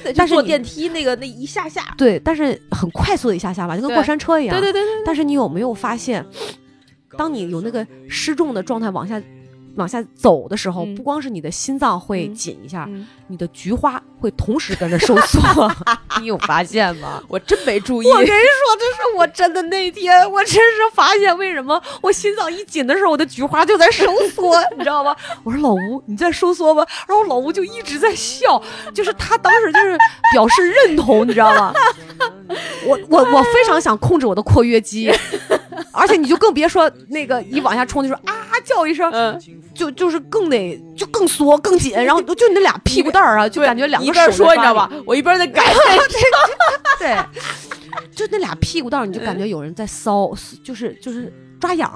[0.04, 4.56] 对但是你坐电梯那个那一下下，对，但是很快速的一下下吧，就跟过山车一样。
[4.56, 6.26] 对对对对，但是你有没有发现，
[7.18, 9.22] 当你有那个失重的状态往下
[9.76, 15.72] 往下走的时候，嗯不光是你的心脏会嗯紧一下，嗯你的菊花会同时跟着收缩。
[16.20, 17.22] 你有发现吗？
[17.30, 18.36] 我真没注意我，跟你说，
[18.80, 20.62] 这是我真的那天，我真是
[20.94, 25.16] 发现为什么我心脏一紧的时候，我的菊花就在收缩， 你知道吗？
[25.44, 26.84] 我说老吴，你在收缩吧？
[27.08, 28.62] 然后老吴就一直在笑，
[28.94, 29.96] 就是他当时就是
[30.34, 31.74] 表示认同，你知道吗？
[32.86, 35.12] 我我我非常想控制我的括约肌，
[35.92, 38.34] 而且你就更别说那个一往下冲就说啊
[38.64, 39.40] 叫一声，嗯，
[39.74, 45.62] 就就是更得就更缩更紧，然后就你那俩屁股蛋儿啊，就感觉两一边个手在抓说你知道吧？，我一边在改，
[47.00, 47.18] 对，
[48.16, 50.32] 就那俩屁股蛋，你就感觉有人在骚，
[50.64, 51.92] 就是就是抓痒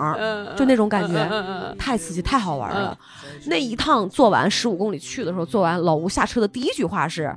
[0.55, 2.97] 就那种感觉太刺激，太好玩了。
[3.45, 7.33] 那一趟做完十五公里去的时候，做完老吴下车的第一句话是：“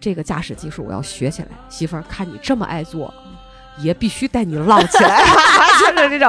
[0.00, 3.12] 这个驾驶技术我要学起来，媳妇儿，看你这么爱做。”
[3.78, 5.24] 爷必须带你浪起来，
[5.80, 6.28] 就是这种，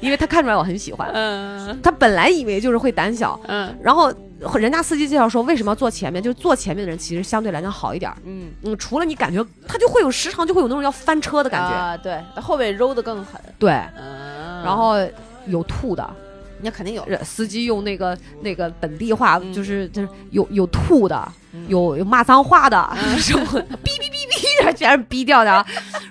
[0.00, 1.10] 因为他看出来我很喜欢。
[1.14, 4.12] 嗯他本来以为就是会胆小，嗯然后
[4.56, 6.22] 人家司机介绍说，为什么要坐前面？
[6.22, 8.16] 就是坐前面的人其实相对来讲好一点儿。
[8.24, 14.94] 嗯，嗯，除了你感觉他就会有时常就会有那种要翻车的感觉，啊，对，后面揉的更狠，对，嗯，然后
[15.46, 16.08] 有吐的，
[16.60, 23.62] 那肯定有，呃司机用那个那个本地话，嗯就是就是有有吐的，嗯有有骂脏话的，嗯什么哔
[23.98, 25.64] 哔哔哔，全是逼掉的啊，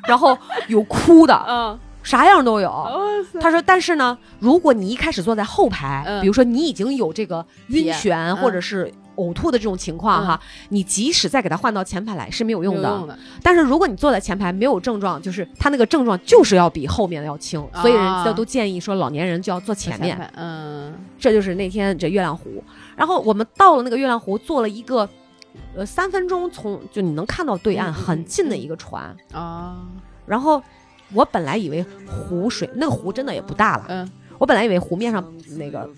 [0.08, 2.86] 然后有哭的，嗯，啥样都有。
[3.42, 10.39] 他说：“但是呢，如果你一开始坐在后排，嗯比如说你已经有这个晕眩验或者是呕吐的这种情况哈，
[10.70, 12.89] 你即使再给他换到前排来是没有用的。
[12.89, 20.18] 用的，但是如果你坐在前排没有症状，就是他那个症状就是要比后面的要轻，所以人啊家都建议说老年人就要坐前面。
[20.18, 22.63] 排，嗯这就是那天这月亮湖。
[22.96, 25.10] 然后我们到了那个月亮湖，坐了一个。”
[25.76, 29.78] 呃，三分钟从就你能看到对岸很近的一个船，啊，
[30.26, 30.60] 然后
[31.13, 34.10] 我本来以为湖水那个湖真的也不大了，嗯。
[34.39, 35.23] 我本来以为湖面上
[35.58, 35.89] 那个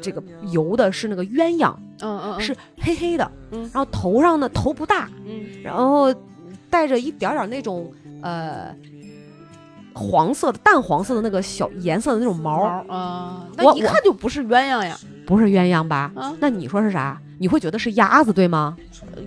[0.00, 3.62] 这个游的是那个鸳鸯，嗯嗯，是黑黑的，嗯。
[3.72, 5.62] 然后头上呢头不大，嗯。
[5.64, 6.14] 然后
[6.68, 7.90] 带着一点点那种
[8.22, 8.72] 呃
[9.92, 14.96] 黄色的淡黄色的那个小颜色的那种毛，啊，我那一看就不是鸳鸯呀，
[15.26, 16.12] 不是鸳鸯吧？
[16.14, 17.20] 啊，那你说是啥？
[17.38, 18.76] 你会觉得是鸭子对吗？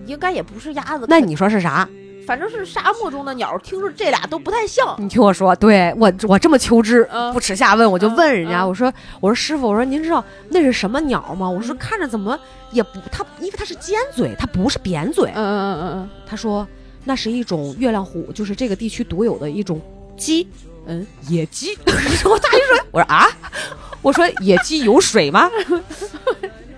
[0.06, 1.86] 应该也不是鸭子，那你说是啥？
[2.26, 11.48] 反正是沙漠中的鸟，听着这俩都不太像，你听我说，对我我这么求知，嗯不耻下问，我就问人家，嗯嗯我说我说师傅，我说您知道那是什么鸟吗？
[11.48, 12.38] 我说看着怎么
[12.70, 15.30] 也不，它因为它是尖嘴，它不是扁嘴。
[15.34, 16.66] 嗯嗯嗯嗯他说
[17.04, 19.80] 那是一种月亮湖，就是这个地区独有的一种
[20.16, 20.48] 鸡，
[20.86, 21.76] 嗯，野鸡。
[22.24, 23.26] 我大一说，我说啊，
[24.00, 25.50] 我说野鸡有水吗？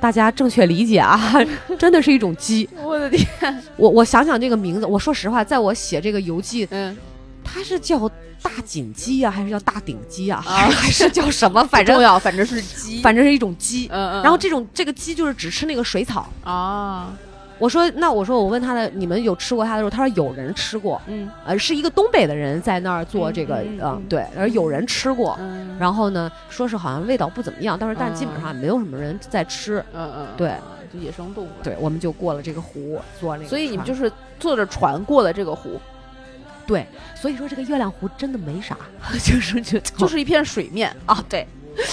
[0.00, 1.34] 大家正确理解啊，
[1.78, 2.68] 真的是一种鸡。
[2.76, 6.96] 嗯，我的天，我我想想这个名字，我说实话，在我写这个游记，嗯，
[7.42, 8.08] 它是叫
[8.42, 11.64] 大锦鸡啊，还是叫大顶鸡啊，啊还 还是叫什么？
[11.64, 13.88] 反 正不重要，反正是鸡，反正是一种鸡。
[13.90, 16.28] 嗯嗯，然后这种这个鸡就是只吃那个水草。
[16.44, 17.12] 啊，
[17.58, 21.30] 我说那我说我问他的，你们有吃过他的时候，他说有人吃过，嗯。
[21.44, 25.36] 呃，是一个东北的人在那儿做这个，嗯对，而有人吃过。
[25.40, 29.82] 嗯，然后呢，说是好像味道不怎么样，但是但基本上也没有什么人在吃。
[29.94, 30.54] 嗯嗯，对，
[30.92, 33.48] 就野生动物，，对，我们就过了这个湖，坐那个。
[33.48, 35.80] 所以你们就是坐着船过了这个湖，
[36.66, 38.76] 对，所以说这个月亮湖真的没啥，
[39.24, 40.94] 就是就就是一片水面。
[41.06, 41.46] 啊，对，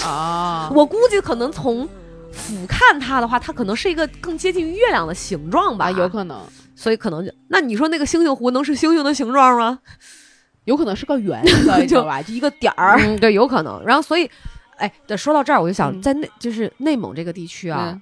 [0.03, 1.87] 啊，我估计可能从
[2.33, 6.41] 俯瞰它的话，它可能是一个更接近于月亮的形状吧，啊，有可能，
[6.75, 9.79] 所以可能就那你说那个星星湖能是星星的形状吗？
[10.65, 11.43] 有可能是个圆，
[11.79, 12.21] 你知道吧？
[12.21, 13.83] 就一个点儿，嗯，对，有可能。
[13.85, 14.29] 然后所以，
[14.77, 17.99] 哎，对，说到这儿，我就想嗯在内就是内蒙这个地区啊，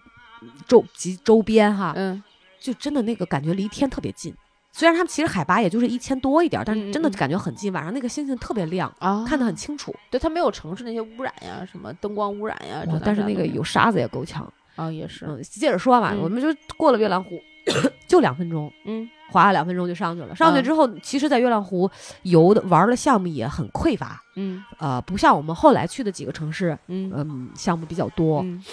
[0.67, 2.21] 周及周边哈，嗯
[2.59, 4.33] 就真的那个感觉离天特别近。
[4.71, 7.71] 虽然他们其实海拔也就是一千多一点儿，但是真的感觉很近。
[7.73, 9.93] 晚上那个星星特别亮，啊，看得很清楚。
[10.09, 14.51] 对，它没有城市那些污染呀，什么灯光污染呀，但是那个有沙子也够呛。
[14.77, 17.39] 啊，也是，嗯，接着说吧，嗯我们就过了月亮湖，
[18.07, 20.35] 就两分钟，嗯划了两分钟就上去了。
[20.35, 21.89] 上去嗯之后，其实，在月亮湖
[22.23, 28.41] 游的玩的项目也很匮乏，嗯呃，不像我们后来去的几个城市，嗯嗯，项目比较多。
[28.43, 28.63] 嗯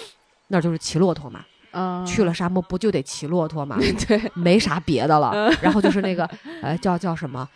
[0.51, 3.77] 那就是骑骆驼嘛，啊，去了沙漠不就得骑骆驼嘛，
[4.07, 5.31] 对，没啥别的了。
[5.33, 5.55] 嗯。
[5.61, 6.29] 然后就是那个
[6.61, 7.47] 呃叫叫什么，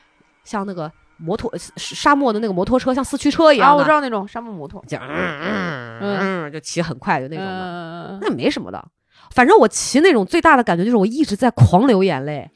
[0.43, 4.97] 像那个摩托沙漠的那个摩托车，像四驱车一啊，样啊，我知道那种沙漠摩托，就。
[4.97, 5.99] 嗯嗯
[6.45, 8.83] 嗯，就骑很快就那种的，嗯，那没什么的。
[9.31, 12.49] 反正我骑那种最大的感觉就是我一直在狂流眼泪，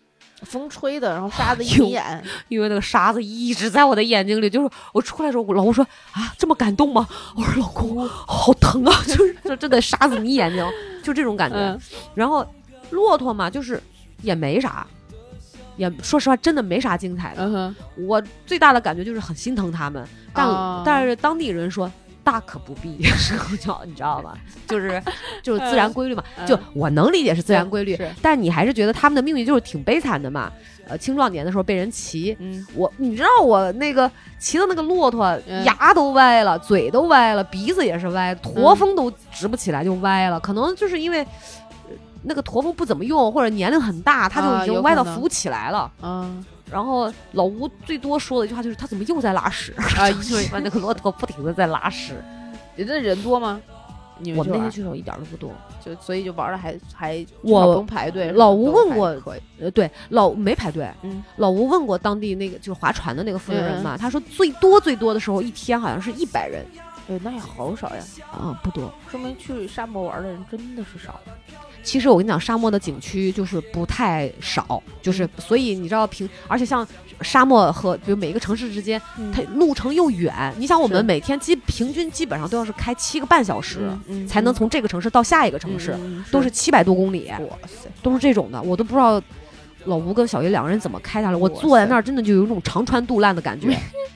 [0.44, 1.98] 风吹的，然后沙子一
[2.50, 4.50] 因为那个沙子一直在我的眼睛里。
[4.50, 7.08] 就是我出来的时候，我老公说啊这么感动吗？
[7.36, 10.66] 我说老公好疼啊， 就是就真的沙子迷眼睛，
[11.04, 11.58] 就这种感觉。
[11.58, 11.80] 嗯
[12.16, 12.46] 然后
[12.92, 13.82] 骆驼嘛，就是
[14.22, 14.86] 也没啥，
[15.76, 17.44] 也说实话真的没啥精彩的。
[17.44, 17.76] 嗯，
[18.08, 21.92] 我最大的感觉就是很心疼他们，但、啊但是当地人说。
[22.28, 24.34] 大可不必，你知道吗？
[24.68, 25.02] 就是
[25.42, 30.52] 就是自然规律嘛，嗯就我能理解是自然规律，但你还是觉得他们的命运就是挺悲惨的嘛。
[30.90, 41.22] 呃，青壮年的时候被人骑，嗯我你知道我那个骑的那个骆驼，嗯牙都歪了，嘴都歪了，鼻子也是歪，驼峰都直不起来就歪了，可能就是因为。
[41.22, 45.90] 呃那个驼峰不怎么用，或者年龄很大，他就啊已经歪到扶不起来了。
[46.02, 52.14] 嗯然后老吴最多说的一句话就是：“他怎么又在拉屎？”啊， 就是因为那个骆驼不停的在拉屎。
[52.76, 53.60] 你那人多吗？
[54.20, 55.52] 你我们那去玩天去的时候一点都不多。
[55.86, 58.32] 就所以就玩的还还我不用排队。
[58.32, 60.90] 老吴问过，呃，对，老没排队。
[61.04, 66.66] 嗯老吴问过当地那个就是划船的那个负责人嘛，他说最多最多的时候一天好像是一百人
[67.10, 68.94] 哎，那也好少呀，啊、不多。
[69.10, 71.20] 说明去沙漠玩的人真的是少。
[71.84, 76.86] 其实我跟你讲，沙漠的景区就是不太少，就是嗯所以你知道平，而且像
[77.22, 79.02] 沙漠和比如每个城市之间，
[79.34, 80.54] 它路程又远。
[80.58, 89.22] 你想，我们每天基平均基本上都要是开七个半小时，嗯才能从这个城市到下一个城市，嗯都是七百多公里，哇塞，都是这种的，我都不知道
[89.86, 91.38] 老吴跟小爷两个人怎么开下来。
[91.38, 93.70] 我坐在那儿真的就有一种长穿肚烂的感觉。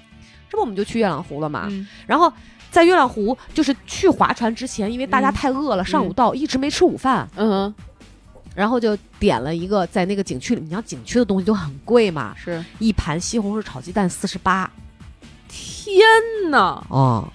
[0.50, 2.32] 这不我们就去月亮湖了嘛，嗯然后
[2.72, 7.30] 在月亮湖就是去划船之前，因为大家嗯太饿了，上午嗯到一直没吃午饭。
[7.36, 7.76] 嗯哼，
[8.56, 14.72] 然后就点了一个在那个景区里，你像景区的东西就很贵嘛，是一盘西红柿炒鸡蛋四十八，
[15.48, 16.00] 天
[16.50, 16.82] 呐！
[16.90, 17.28] 哦，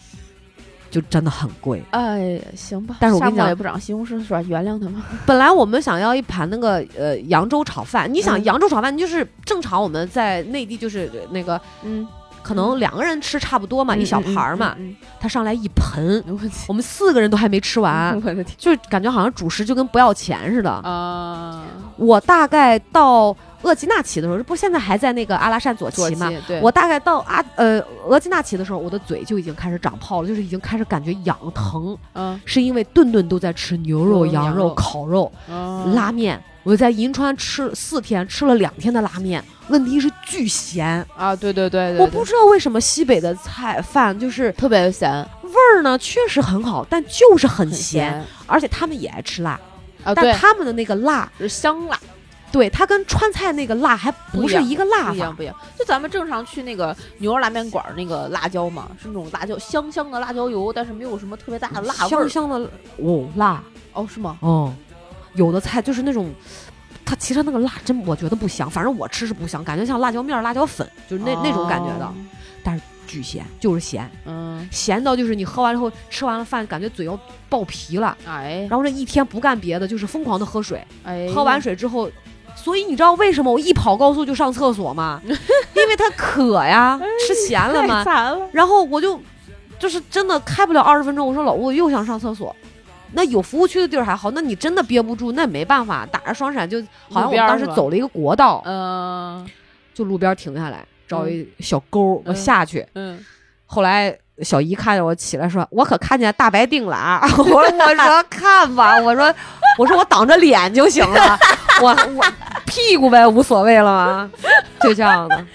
[0.91, 1.83] 就真的很贵。
[1.91, 4.41] 哎，行吧，但是我跟你讲也不长西红柿是吧？
[4.43, 4.95] 原谅他们。
[5.27, 12.07] 本来我们想要一盘那个呃扬州炒饭，你想嗯扬州炒饭，你就是正常我们在内地就是那个嗯，
[12.47, 20.71] 可能两个人吃差不多嘛，一小盘儿嘛，嗯，他上来一盆，嗯我我们四个人都还没吃完， 我的天就感觉好像主食就跟不要钱似的。
[20.71, 21.65] 啊！
[21.97, 26.31] 我大概到额济纳旗的时候，这不现在还在那个阿拉善左左旗吗？
[26.47, 36.41] 对，我大概到阿呃额济纳旗的时候，我的嘴就已经开始长泡了，就是已经开始感觉痒疼，嗯是因为顿顿都在吃牛肉、牛肉羊肉、羊肉烤肉、嗯拉面。
[36.67, 40.85] 我在银川吃四天，吃了两天的拉面，问题是巨咸。
[41.17, 45.09] 啊，对对对对，我对不知道为什么西北的菜饭就是特别咸，
[45.45, 49.53] 味儿呢，确实很好，但就是很很咸，而且他们也爱吃辣，
[50.03, 51.97] 啊，但他们的那个辣，是香辣，
[52.51, 55.11] 对它跟川菜那个辣还不是一个辣法。
[55.11, 55.55] 不一样不一样。
[55.79, 62.29] 就咱们正常去那个牛肉拉面馆儿那个辣椒嘛，是那种辣椒香香的辣椒油，但是没有什么特别大的辣味儿。
[62.29, 64.37] 香香的哦辣哦，是吗？
[64.41, 64.75] 哦，
[65.37, 66.31] 有的菜就是那种。
[67.09, 72.13] 它其实那个辣真我觉得不香，反正我吃是不香，感觉像辣椒面儿、辣椒粉，就是那、那种感觉的
[72.65, 77.17] 但是，，巨咸，就是咸，嗯，咸到就是你喝完之后吃完了饭，感觉嘴要
[77.49, 82.11] 爆皮了，哎然后这一天不干别的，就是疯狂的喝水，哎，喝完水之后，
[82.57, 85.23] 所以你知道为什么我一跑高速就上厕所吗？
[85.25, 88.03] 因为它渴呀，吃咸了太嘛。
[88.05, 89.21] 了，然后我就
[89.79, 92.57] 就是真的开不了二十分钟，我说老吴我又想上厕所。
[93.17, 96.79] 那有服务区的地儿还好，那你真的憋不住，那也没办法，打着双闪就
[97.11, 99.45] 好像我们当时走了一个国道，嗯
[99.95, 102.87] 就路边停下来找嗯一小沟，我嗯下去。
[102.95, 103.19] 嗯，
[103.65, 107.43] 后来小姨看见我起来说：“我可看见大白腚了啊！”我
[107.81, 109.35] 我说看吧， 我说
[109.79, 111.39] 我说我挡着脸就行了，
[111.81, 112.25] 我我
[112.67, 114.31] 屁股呗无所谓了嘛，
[114.83, 115.47] 就这样的。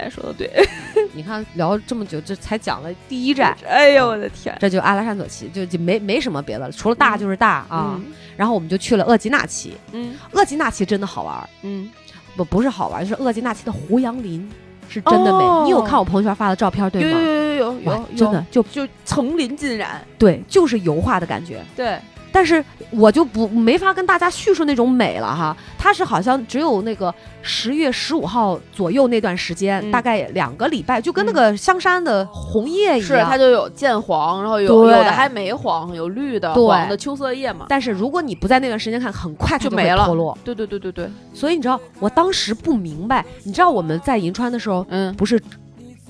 [0.00, 0.50] 哎，说的对，
[1.12, 7.94] 你看聊这么久，这才讲了第一站， 哎呦我的天这就阿拉善左旗，就就没没什么别的了，除了大就是大啊。
[7.96, 8.04] 嗯
[8.36, 11.90] 然后我们就去了额吉纳旗，嗯额吉纳旗真的好玩，嗯，
[12.36, 14.50] 不不是好玩，就是额吉纳旗的胡杨林
[14.88, 15.44] 是真的美。
[15.44, 17.20] 哦你有看我朋友圈发的照片对吗？
[17.20, 21.62] 有有有有有，真的就就层林尽染，对，就是油画的感觉。
[21.76, 21.98] 对，
[22.32, 29.90] 但是我就不没法跟大家叙述那种美了哈，它是好像只有那个十月十五号左右那段时间，嗯。
[29.90, 33.06] 大概两个礼拜，就跟那个香山的红叶一样。
[33.08, 33.28] 是样。
[33.28, 34.96] 它就有渐黄，然后有对。
[34.96, 36.66] 有的还没黄，有绿的、对。
[36.66, 40.04] 黄的秋色叶嘛，但是如果你不在那段时间看，很快它就没了。
[40.06, 40.36] 脱落。
[40.44, 45.40] 对对对对对，所以你知道，我当时不明白，你知道我们在银川的时候，嗯，不是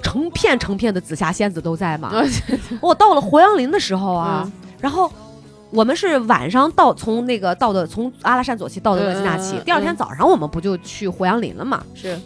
[0.02, 2.09] 成片成片的紫霞仙子都在吗？
[2.09, 2.24] 啊
[2.80, 4.52] 我到了胡杨林的时候啊，嗯。
[4.80, 5.12] 然后
[5.70, 11.83] 我们是晚上到从那个到的从阿拉善左旗到的额济纳旗，第二天早上我们不就去胡杨林了嘛？
[11.94, 12.18] 是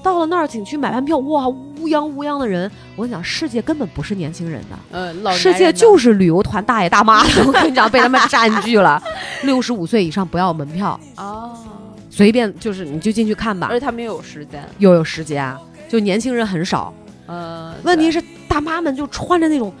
[0.00, 2.70] 到了那儿景区买完票，哇，乌泱乌泱的人。
[2.94, 7.30] 我跟你讲，世界根本不是年轻人的，嗯，老世界就是是旅游团大爷大妈的。
[7.44, 9.02] 我跟你讲，被他们占据了。
[9.42, 11.52] 六十五岁以上不要门票，哦，
[12.08, 15.54] 随便就是你就进去看吧而，且他们又有时间，又有时间，
[15.88, 16.94] 就年轻人很少。
[17.26, 19.72] 呃，问题是大妈们就穿着那种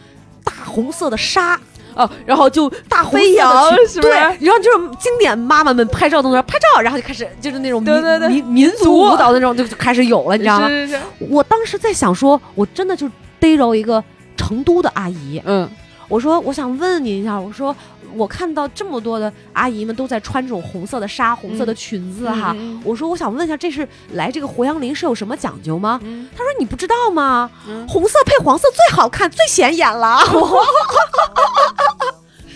[0.44, 1.58] 大红色的纱，
[1.98, 7.92] 哦，然后就大飞扬是不是对，然后就是经典妈妈们拍照动作，拍照，然后就开始就是那种民
[8.30, 10.68] 民民族族舞蹈那种就就开始有了，你知道吗？
[10.68, 14.02] 是是是，我当时在想说，我真的就逮着一个
[14.36, 15.68] 成都的阿姨，嗯
[16.08, 17.74] 我说我想问你一下，我说
[18.16, 22.52] 我看到这么多的阿姨们都在穿这种红色的纱、红色的裙子哈。
[22.56, 26.00] 嗯我说我想问一下，这是来这个胡杨林是有什么讲究吗？
[26.02, 27.50] 嗯她说你不知道吗？
[27.68, 30.18] 嗯，红色配黄色最好看，最显眼了。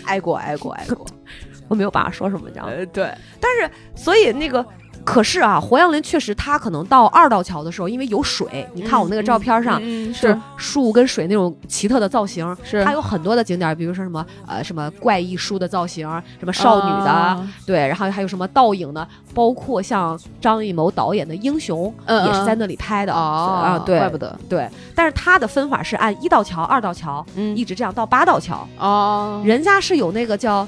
[0.04, 1.06] 爱过爱过爱过，
[1.68, 2.72] 我没有办法说什么，你知道吗？
[2.76, 4.64] 呃，对，但是所以那个。
[5.04, 10.38] 可是啊，活杨林确实，它可能到二道桥的时候，因为有水，你看我那个照片上，嗯嗯就是。
[10.56, 12.84] 树跟水那种奇特的造型，是。
[12.84, 17.48] 它有很多的景点，比如说什么呃什么怪异树的造型，什么少女的，啊。
[17.66, 27.56] 对，然后还有什么倒影的，包括像张艺谋导演的《英雄》嗯也是在那里拍的哦啊，对，怪不得，对，但是它的分法是按一道桥、二道桥嗯。
[27.56, 30.66] 一直这样到八道桥，哦，人家是有那个叫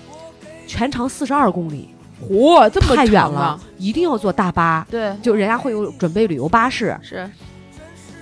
[0.67, 4.87] 全长四十二公里，嚯，这么太远了一定要坐大巴。
[4.91, 7.29] 对，就人家会有准备旅游巴士，是，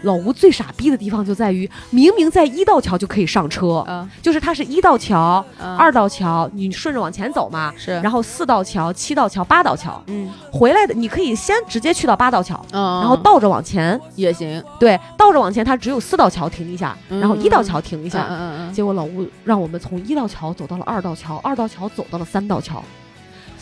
[0.03, 4.09] 老吴最傻逼的地方就在于，明明在一道桥就可以上车，嗯。
[4.21, 5.77] 就是它是一道桥、嗯。
[5.77, 10.29] 二道桥，你顺着往前走嘛，是，然后四道桥、七道桥、八道桥，嗯。
[10.51, 18.27] 回来的你可以先直接去到八道桥，嗯，然后倒着往前，也行，对，倒着往前它只有四道桥停一下，嗯然后一道桥停一一下。
[18.29, 18.73] 嗯嗯。
[18.73, 22.83] 结果老吴让我们从一道桥走到了二道桥，二道桥走到了三道桥，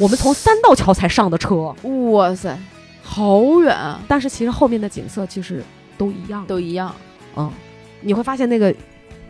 [0.00, 1.76] 我们从三道桥才上的车，
[2.10, 2.58] 哇塞，
[3.02, 5.62] 好远啊，但是其实后面的景色其实
[5.98, 6.94] 都一样，都一样。
[7.36, 7.52] 嗯，
[8.00, 8.74] 你会发现那个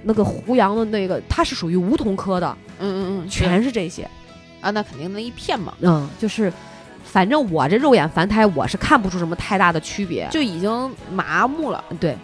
[0.04, 4.08] 那个胡杨的那个，它是属于梧桐科的，嗯嗯嗯，全是这些
[4.60, 5.74] 啊，那肯定那一片嘛。
[5.80, 6.52] 嗯，就是
[7.04, 11.82] 反正我这肉眼凡胎，我是看不出什么太大的区别，就已经麻木了。
[11.98, 12.16] 对，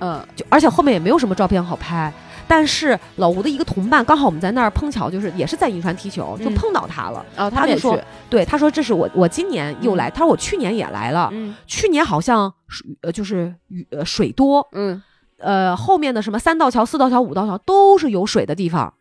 [0.00, 2.12] 嗯，就而且后面也没有什么照片好拍。
[2.46, 7.24] 但是老吴的一个同伴，刚好我们在那儿碰巧，就是也是在银川踢球，就碰到他了。
[7.36, 15.02] 然后他就说，对，他说这是我我今年又来，他说我去年也来了，嗯，去年好像水呃就是雨呃水多，嗯，
[15.38, 18.92] 呃后面的什么三道桥、四道桥、五道桥都是有水的地方，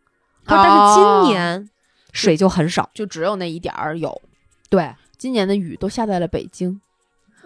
[0.46, 1.70] 他说但是今年
[2.12, 4.22] 水就很少，就只有那一点儿有。
[4.70, 6.80] 对，今年的雨都下在了北京。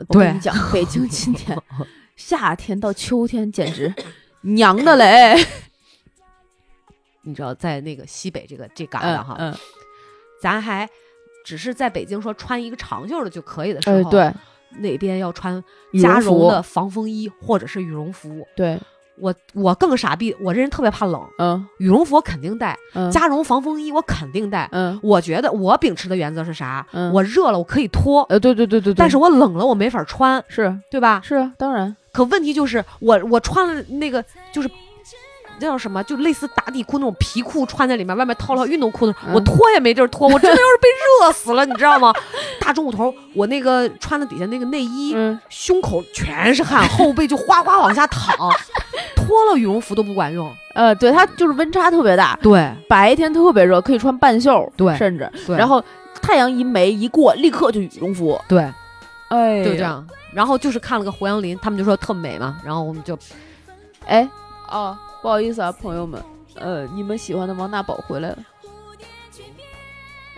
[0.10, 1.58] 我跟你讲， 北京今年
[2.16, 3.94] 夏天到秋天简直
[4.42, 5.36] 娘的嘞。
[7.28, 9.54] 你知道，在那个西北这个这旮瘩哈，嗯，
[10.42, 10.90] 咱还
[11.44, 14.34] 只是在北京说穿一个长袖的就可以的时候，对，
[14.80, 15.62] 那边要穿
[16.02, 18.48] 加绒的防风衣或者是羽绒服。
[18.56, 18.80] 对
[19.20, 22.78] 我，我更傻逼，我这人特别怕冷，嗯，羽绒服我肯定带，
[23.12, 24.70] 加绒防风衣我肯定带。
[24.72, 26.86] 嗯，我觉得我秉持的原则是啥？
[26.94, 31.20] 嗯，我热了我可以脱，呃，对对对对，但是我冷了我没法穿，是对吧？
[31.24, 31.94] 是啊，当然。
[32.14, 34.24] 可问题就是我我穿了那个
[34.54, 34.70] 就是。
[35.60, 36.04] 那叫什么？
[36.04, 42.14] 就类似打底裤那种皮裤，穿在里面，外面套了运动裤子，我脱也没地儿脱，我真的要是被热死了，你知道吗？
[42.62, 45.16] 大中午头，我那个穿的底下那个内衣，
[45.50, 48.36] 胸口全是汗，后背就哗哗往下淌，
[49.16, 50.52] 脱了羽绒服都不管用。
[50.74, 55.28] 呃，对，它就是温差特别大，对，白天特别热，可以穿半袖，对，甚至，
[55.58, 55.84] 然后
[56.22, 58.72] 太阳一没一过，立刻就羽绒服，对，
[59.30, 60.06] 哎，就这样。
[60.34, 63.18] 然后就是看了个胡杨林，他们就说特美嘛，然后我们就，
[64.06, 64.28] 哎，
[64.70, 64.96] 哦。
[65.22, 66.22] 不好意思啊，朋友们，
[66.56, 68.38] 呃，你们喜欢的王大宝回来了。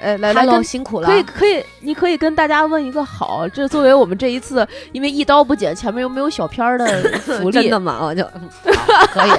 [0.01, 1.07] 哎，来来，辛苦了。
[1.07, 6.85] 可以可以，你可以跟大家问一个好，这作为我们这一次因为一刀不剪，前面又没有小片儿的
[7.19, 7.99] 福利，真的吗？
[8.01, 8.23] 我就
[9.11, 9.31] 可以，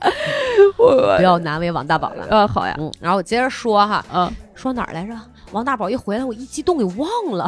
[0.76, 2.26] 不要难为王大宝了。
[2.30, 2.74] 啊，好呀。
[2.78, 5.14] 嗯，然后我接着说哈，嗯，说哪儿来着？
[5.52, 7.46] 王大宝一回来，我一激动给忘了。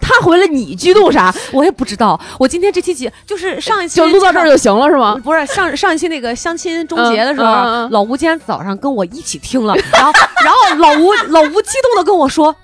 [0.00, 1.34] 他回来，你激动啥？
[1.52, 2.18] 我也不知道。
[2.38, 5.20] 我今天这期节就是上一期就录到这儿就行了，是吗？
[5.22, 10.12] 不是上上一期那个相亲终结的时候，老吴今天早上跟我一起听了，然后
[10.44, 12.54] 然后老吴老吴激动的跟我说，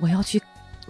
[0.00, 0.40] 我要去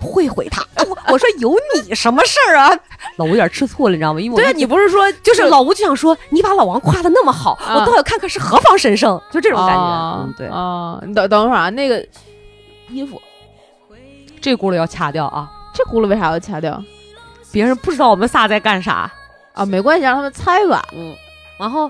[0.00, 0.64] 会会他。
[1.08, 2.70] 我说有你什么事儿啊？
[3.16, 4.20] 老吴有点吃醋了，你知道吗？
[4.20, 10.22] 因为对你不是说就是老吴就想说，你把老王夸的那么好，我倒要看看是何方神圣，就这种感觉。
[10.22, 12.06] 嗯，对啊，你等等会儿啊，那个
[12.90, 13.20] 衣服
[14.40, 15.50] 这轱辘要掐掉啊。
[15.78, 16.82] 这轱辘为啥要掐掉？
[17.52, 19.08] 别人不知道我们仨在干啥
[19.52, 19.64] 啊？
[19.64, 20.84] 没关系，让他们猜吧。
[20.92, 21.14] 嗯，
[21.56, 21.84] 然后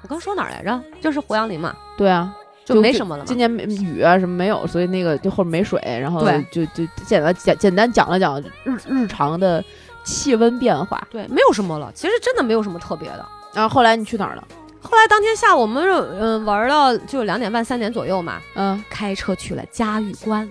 [0.00, 0.82] 我刚说哪儿来着？
[0.98, 1.76] 就是胡杨林嘛。
[1.98, 2.34] 对啊，
[2.64, 3.24] 就没什么了。
[3.26, 9.62] 今年没雨啊什么没有，所以那个就后面没水，然后就就简单简简单讲了讲日日常的
[10.04, 11.06] 气温变化。
[11.10, 11.92] 对，没有什么了。
[11.94, 13.28] 其实真的没有什么特别的。
[13.52, 14.42] 然后后来你去哪儿了？
[14.80, 15.84] 后来当天下午我们
[16.18, 18.40] 嗯玩到就两点半三点左右嘛。
[18.54, 20.48] 嗯，开车去了嘉峪关。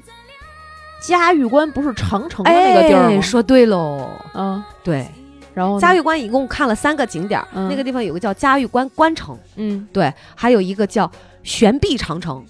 [1.01, 3.21] 嘉峪关不是长城的那个地儿吗？
[3.21, 5.05] 说对喽，嗯，对。
[5.53, 11.11] 然后嘉峪关一共看了三个景点，那个地方有个叫嘉峪关关城，嗯，对，还有一个叫
[11.43, 12.43] 悬臂长城。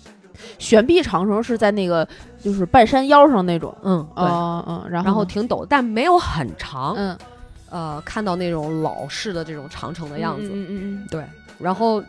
[0.60, 2.08] 悬臂长城是在那个
[2.40, 7.18] 就是半山腰上那种，嗯，对，嗯，然后挺陡，但没有很长，嗯，
[7.70, 11.24] 呃，看到那种老式的这种长城的样子，嗯嗯嗯，对，
[11.58, 12.04] 然后。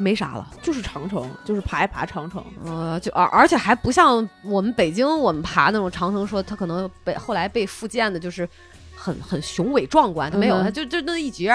[0.00, 8.48] 没啥了，就是长城，就是爬一爬长城，呃，就而而且还不像我们北京我们爬那种长城，说它可能被后来被复建的，就是
[8.96, 11.50] 很很雄伟壮观，它没有，它就就那一截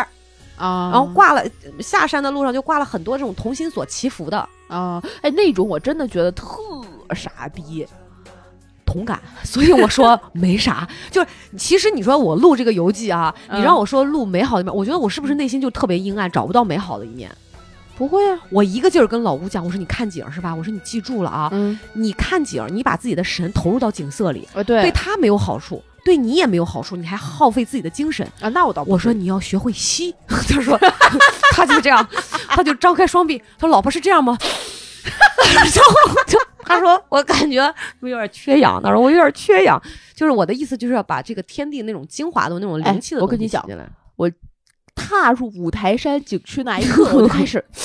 [0.57, 1.43] 啊，然后挂了
[1.79, 6.45] 下山的路上就挂了很多这种同心锁祈福的啊，哎，那种我真的觉得特
[7.13, 7.85] 傻逼，
[8.85, 11.27] 同感，所以我说没啥，就是
[11.57, 17.29] 其实你说我录这个游记啊，你让我说录美好的一面，我觉得我是不是内心就特别阴暗，找不到美好的一面？
[17.97, 20.53] 不会啊，我一个劲儿跟老吴讲，我说你看景是吧？
[20.53, 28.49] 我说你记住了啊，嗯，你看景，你把自己的神投入到景色里，呃，对，对他没有好处，对你也没有好处，你还耗费自己的精神啊。
[28.49, 30.77] 那我倒，我说你要学会吸， 他说
[31.51, 32.05] 他就这样，
[32.49, 34.37] 他就张开双臂，他说老婆是这样吗？
[35.55, 37.61] 然后就他说我感觉
[38.01, 39.81] 我有点缺氧，他说我有点缺氧，
[40.13, 43.65] 就是我的意思就是要把这个天地那种精华的那种灵气的，我跟你讲，
[44.17, 44.29] 我。
[44.95, 47.63] 踏入五台山景区那一刻， 我就开始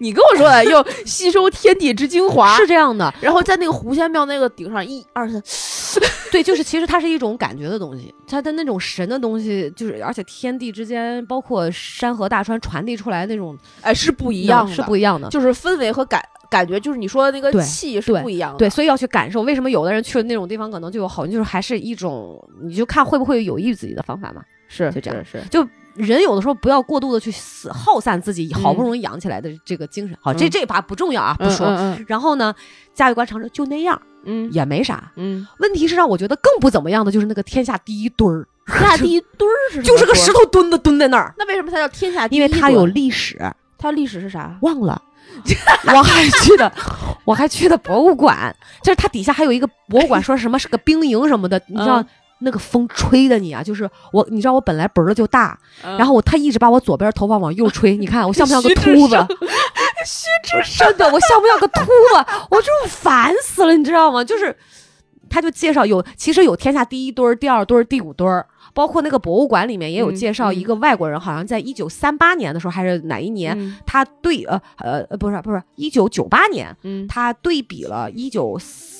[0.00, 3.12] 你跟我说的，要吸收天地之精华，是这样的。
[3.20, 15.28] 然后在那个狐仙庙那个顶上，一二三，对，就是其实它是一种感觉的东西，它的那种神的东西，就是而且天地之间，包括山河大川传递出来那种哎，是不一样的，是不一样的。
[15.28, 18.58] 就是氛围和感感觉，就是你说的那个气是不一样的。
[18.58, 19.42] 对，所以要去感受。
[19.42, 24.42] 为什么有的人去了那种地方，可能就有好运，就是还是一种，你就看会不会有益于自己的方法嘛。
[24.72, 25.66] 是就这样是是，就
[26.00, 30.16] 人有的时候不要过度的去死耗散自己好不容易养起来的这个精神。
[30.20, 31.66] 好，这嗯这把不重要啊，不说。
[31.68, 32.54] 嗯然后呢，
[32.94, 35.12] 嘉峪关长城就那样，嗯也没啥。
[35.16, 40.40] 嗯，问题是让我觉得更不怎么样的就是那个天下第一墩儿，天下第一墩儿是就是个石头。
[40.46, 42.50] 墩子蹲在那儿，那为什么它叫天下第一墩？
[42.50, 43.38] 因为它有历史，
[43.78, 44.56] 它历史是啥？
[44.62, 45.00] 忘了。
[45.94, 46.72] 我还去的，
[47.24, 52.04] 我还去的博物馆，就是它底下还有一个博物馆， 说什么是个兵营什么的，你知道。
[52.40, 59.14] 嗯那个风吹的你啊，就是我，你知道我本来本儿就大，然然后我他一直把我左边头发往右吹， 你看我像不像个秃子？
[59.16, 59.28] 胜
[60.06, 62.46] 虚之真的，我像不像个秃子？
[62.50, 64.24] 我这种烦死了，你知道吗？
[64.24, 64.56] 就是
[65.28, 78.58] 他就介绍有，其实有天下第一墩儿、第二墩儿、第五墩儿，包括那个博物馆里面也有嗯介绍，嗯一个外国人好像在一九三八年的时候还是哪一年，嗯他对呃呃呃不是不是一九九八年，嗯他对比了一九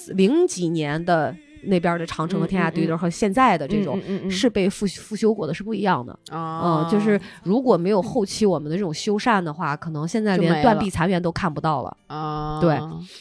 [0.08, 4.00] 零几年的那边的长城和天下第一墩儿和现在的这种。
[4.30, 6.12] 是被复复修过的，是不一样的。
[6.30, 11.96] 啊嗯，就是如果没有后期我们的这种修缮的话，可能现在连断壁残垣都看不到了。
[12.06, 12.78] 啊，对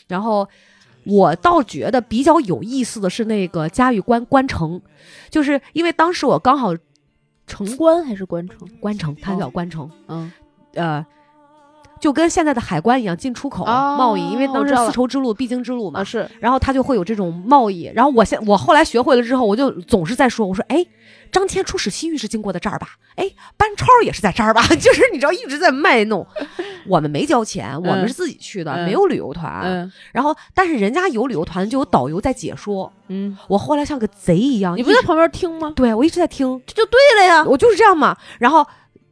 [0.08, 0.48] 然后
[1.04, 4.82] 我倒觉得比较有意思的是那个嘉峪关关城，
[5.30, 6.74] 就是因为当时我刚好
[7.46, 8.68] 城关还是关城？
[8.80, 10.32] 关城，它叫哦关城，嗯
[10.74, 11.06] 呃。
[12.00, 17.92] 就跟现在的海关一样，进出口、哦贸易，因为当时丝绸之路必经之路嘛啊，是然后它就会有这种贸易。
[17.94, 20.86] 然后我现我后来学会了之后，我就总是在说，我说哎，
[21.32, 22.88] 张骞出使西域是经过的这儿吧？
[23.16, 24.66] 哎，班超也是在这儿吧？
[24.80, 26.26] 就是你知道一直在卖弄。
[26.88, 29.62] 我们没交钱，我们是自己去的，嗯没有旅游团。
[29.64, 32.92] 嗯然后但是人家有旅游团，就有导游在解说。
[33.10, 35.74] 嗯，我后来像个贼一样，你不在旁边听吗？
[35.76, 37.44] 对我一直在听，这就对了呀。
[37.44, 38.16] 我就是这样嘛。
[38.40, 38.66] 然后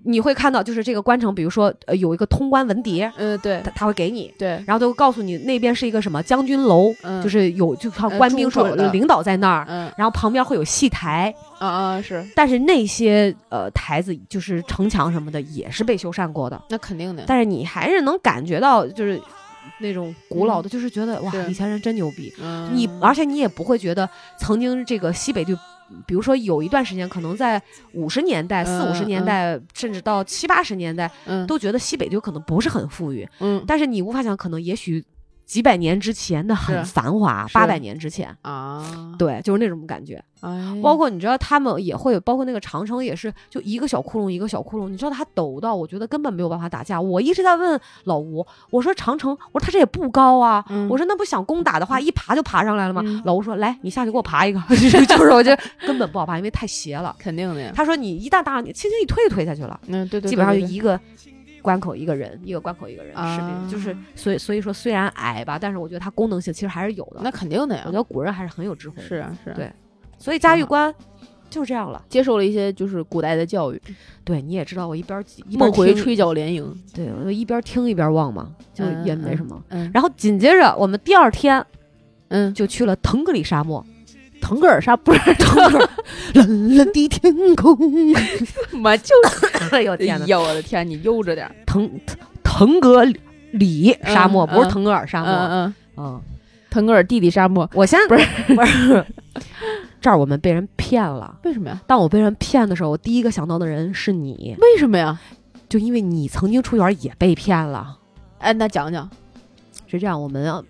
[0.08, 3.62] 你会看到，就是这个关城，比如说呃有一个通关文牒，嗯，对。
[3.64, 4.34] 他他会给你。
[4.40, 7.22] 对，然后就会告诉你那边是一个什么将军楼，嗯。
[7.22, 8.92] 就是有就靠呃官兵说的。
[8.92, 9.92] 领导在那儿，嗯。
[9.98, 17.24] 然后旁边会有戏台，啊啊是，但是那些呃台子就是城墙什么的也是被修缮过的，那肯定的。
[17.28, 19.22] 但是你还是能感觉到就是
[19.80, 22.34] 那种古老的，就是觉得哇，以前人真牛逼。
[22.42, 22.70] 嗯。
[22.74, 25.54] 你而且你也不会觉得曾经这个西北就，
[26.06, 27.62] 比如说有一段时间，可能在
[27.94, 31.46] 五十年代、四五十嗯年代，甚至到七八十年代，嗯。
[31.48, 33.64] 都觉得西北就可能不是很富裕，嗯。
[33.66, 35.04] 但是你无法想，可能也许
[35.48, 40.22] 几百年之前的很繁华，八百年之前，啊，对，就是那种感觉。
[40.42, 47.00] 哎，包括你知道他们也会，包括那个长城也是，就一个小窟窿一个小窟窿，你知道它陡到我觉得根本没有办法打架。
[47.00, 53.02] 我一直在问老吴，我说长城，我说它这也不高啊，嗯我说那不想攻打的话，一爬就爬上来了吗？
[53.06, 54.62] 嗯老吴说来，你下去给我爬一个，
[55.08, 57.16] 就是我觉得根本不好爬，因为太斜了。
[57.18, 57.72] 肯定的呀。
[57.74, 61.00] 他说你一旦搭上你，轻轻一推就推下去了，嗯，对对对，基本上就一个。
[61.68, 67.20] 关口一个人，一个关口一个人，啊士兵就是所以所以说虽然矮吧，但是我觉得它功能性其实还是有的。
[67.22, 67.98] 那肯定的呀我觉。
[67.98, 69.02] 得古人还是很有智慧的。
[69.02, 69.70] 是啊是啊，对
[70.18, 70.96] 所以嘉峪关
[71.50, 72.02] 就是这样了。
[72.08, 73.82] 接受了一些就是古代的教育，
[74.24, 79.62] 对，你也知道我一边一边梦回吹角连营，对，我就一边听一边望嘛，就嗯也没什么。
[79.68, 81.66] 嗯然后紧接着我们第二天
[82.30, 83.86] 嗯，就去了腾格里沙漠，
[84.42, 85.90] 腾格尔沙不是腾格尔
[86.34, 87.78] 蓝蓝的天空，
[88.80, 93.04] 妈就是，哎呦天哪，哎呀我的天，你悠着点儿，腾腾腾格
[93.52, 95.32] 里沙漠，不是腾格尔沙漠。
[95.32, 96.22] 嗯嗯，嗯，
[96.70, 99.06] 腾格尔弟弟沙漠，我先不是不是，
[100.00, 101.38] 这儿我们被人骗了。
[101.44, 101.82] 为什么呀？
[101.88, 105.20] 当我被人骗的时候，我第一个想到的人是你，为什么呀？
[105.70, 107.98] 就因为你曾经出园也被骗了。
[108.40, 109.10] 哎，那讲讲，
[109.88, 110.64] 是这样，我们要，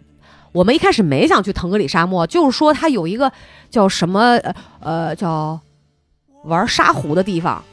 [0.58, 3.32] 我们一开始没想去腾格里沙漠，就是说它有一个
[3.70, 5.60] 叫什么呃呃叫
[6.46, 7.64] 玩沙湖的地方，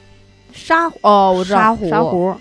[0.53, 2.37] 沙湖哦，我知道沙湖沙湖，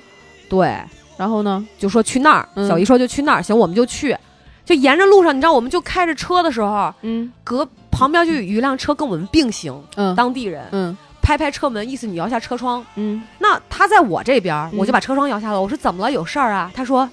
[0.49, 0.77] 对，
[1.15, 1.65] 然后呢？
[1.79, 2.49] 就说去那儿。
[2.55, 4.17] 嗯小姨说就去那儿，行，我们就去。
[4.65, 12.85] 就沿着路上，你知道，我们就开着车的时候，嗯隔旁边就有一辆车跟我们并行，嗯当地人嗯拍拍车门，意思你摇下车窗。
[12.95, 15.61] 嗯那他在我这边，嗯我就把车窗摇下了。
[15.61, 16.11] 我说怎么了？
[16.11, 16.69] 有事儿啊？
[16.73, 17.09] 他说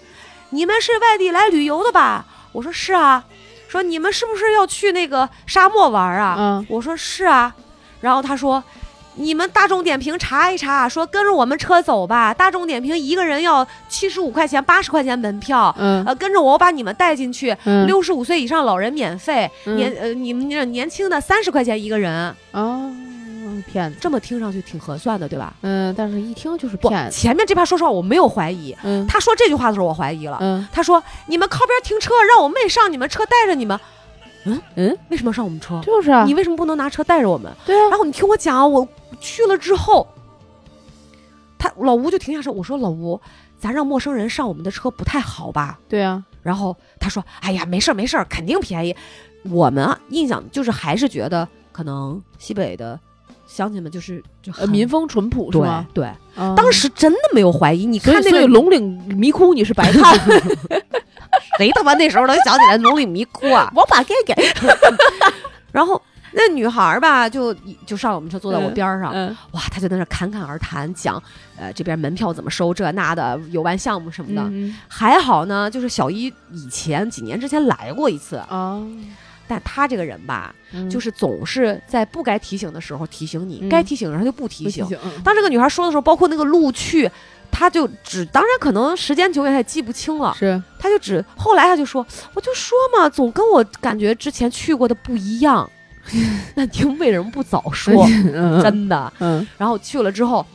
[0.50, 2.26] 你们是外地来旅游的吧？
[2.52, 3.24] 我说是啊。
[3.68, 6.34] 说你们是不是要去那个沙漠玩啊？
[6.38, 7.54] 嗯我说是啊。
[8.00, 8.62] 然后他说。
[9.16, 12.32] 你们大众点评查一查，说跟着我们车走吧。
[12.32, 17.54] 大众点评一个人要七十五块钱、八十块钱门票，嗯呃，跟着我，我把你们带进去。
[17.64, 22.90] 嗯六十五岁以上老人免费，嗯年呃你们年年轻的三十块钱一个人，哦，
[23.62, 25.54] 骗子，这么听上去挺合算的，对吧？
[25.62, 30.38] 嗯，但是一听就是不，骗子，前面这趴说实话我没有怀疑，嗯他说这句话的时候我怀疑了。
[30.40, 33.78] 嗯他说你们靠边停车，让我妹上你们车带着你们。
[34.44, 35.80] 嗯嗯，为什么要上我们车？
[35.84, 37.52] 就是啊，你为什么不能拿车带着我们？
[37.66, 38.86] 对啊，然后你听我讲啊，我
[39.20, 40.06] 去了之后，
[41.58, 43.20] 他老吴就停下车：“我说老吴，
[43.58, 48.96] 咱让陌生人上我们的车不太好吧对啊，？”然后他说：“哎呀，没事儿没事儿，肯定便宜。”
[49.50, 52.98] 我们啊，印象就是还是觉得可能西北的
[53.60, 55.86] 乡亲们就是就很呃民风淳朴是对吗？
[55.92, 57.84] 对，啊当时真的没有怀疑。
[57.84, 60.18] 你看那个龙岭迷窟你是白看，
[61.58, 63.70] 谁他妈那时候能想起来龙岭迷窟啊？
[63.76, 64.34] 我把给给，
[65.72, 66.00] 然后
[66.32, 67.52] 那女孩儿吧，就
[67.84, 71.22] 就上我们车坐在我边儿上，嗯哇，她就在那侃侃而谈，讲
[71.58, 74.42] 呃这边门票怎么收，这那的游玩项目什么的。
[74.50, 78.80] 嗯还好呢，就是小一以前几年之前来过一次，啊，
[79.50, 84.86] 但他这个人吧，嗯就是总是在不该提醒的时候提醒你，嗯该提醒的时候她就不提醒。
[85.24, 87.10] 当这个女孩说的时候，包括那个路去。
[87.52, 90.32] 他就只，当然可能时间久远，她也记不清了。
[90.38, 95.68] 是他就只后来他就说，我就说嘛，总跟我感觉之前去过的不一样。
[96.54, 98.06] 那您为什么不早说？
[98.32, 99.12] 嗯真的。
[99.18, 100.46] 嗯然后去了之后，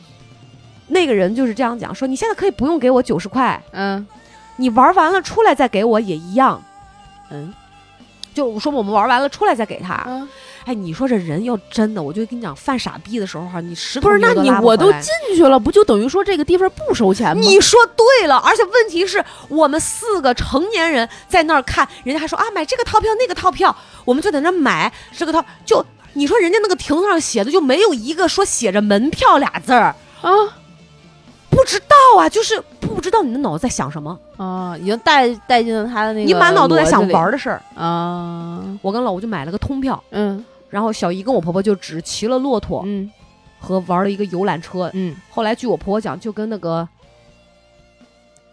[0.88, 4.04] 那个人就是这样讲，说你现在可以不用给我九十块，嗯
[4.56, 6.60] 你玩完了出来再给我也一样。
[7.30, 7.52] 嗯
[8.36, 10.04] 就我说我们玩完了出来再给他。
[10.06, 10.28] 嗯，
[10.66, 17.42] 哎，你说这人要真的，我就跟你讲，犯傻逼的时候哈，你十不是，那你我都进去了，不就等于说这个地方不收钱吗？
[17.42, 23.74] 你说对了，而且问题是我们四个成年人在那儿看，人家还说啊买这个套票那个套票，
[24.04, 25.82] 我们就在那买这个套，就
[26.12, 30.30] 你说人家那个亭子上写的就没有一个说写着门票俩字儿，啊
[31.50, 37.62] 不知道啊，就是不知道你的脑子在想什么，啊，已经带带进了他的那个，你满脑都在想玩的事儿。
[37.74, 40.44] 啊，我跟老吴就买了个通票，嗯。
[40.68, 43.10] 然后小姨跟我婆婆就只骑了骆驼嗯。
[43.58, 44.90] 和玩了一个游览车。
[44.92, 46.86] 嗯，后来据我婆婆讲，就跟那个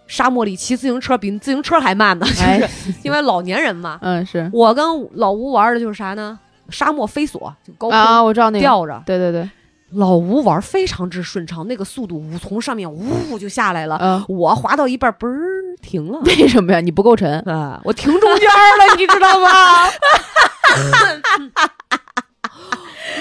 [0.07, 3.99] 沙漠里骑自行车比自行车还慢呢，就哎是因为老年人嘛。
[4.01, 4.49] 嗯是。
[4.53, 4.85] 我跟
[5.15, 6.39] 老吴玩的就是啥呢？
[6.69, 9.03] 沙漠飞索，就高空啊，我知道那个，吊着。
[9.05, 9.49] 对对对，
[9.95, 13.97] 老吴玩非常之顺畅，那个速度呜从上面呜就下来了。
[14.01, 16.19] 嗯，我滑到一半，嘣儿停了。
[16.25, 16.81] 为什么呀？
[16.81, 19.49] 你不够沉，啊，我停中间儿了，你知道吗？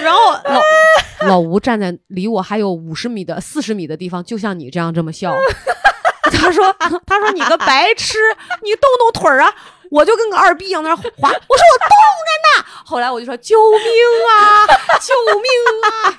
[0.01, 0.61] 然后老
[1.27, 5.35] 老吴站在离我还有五十米的四十米的地方，就像你这样这么笑。
[6.31, 6.73] 他说
[7.05, 8.17] ：“他说你个白痴，
[8.63, 9.53] 你动动腿儿啊！”
[9.93, 11.89] 我就跟个二逼一样在那儿滑， 我说我冻
[12.25, 12.65] 着呢。
[12.85, 13.79] 后来我就说：“救命
[14.29, 14.65] 啊！
[14.99, 15.47] 救命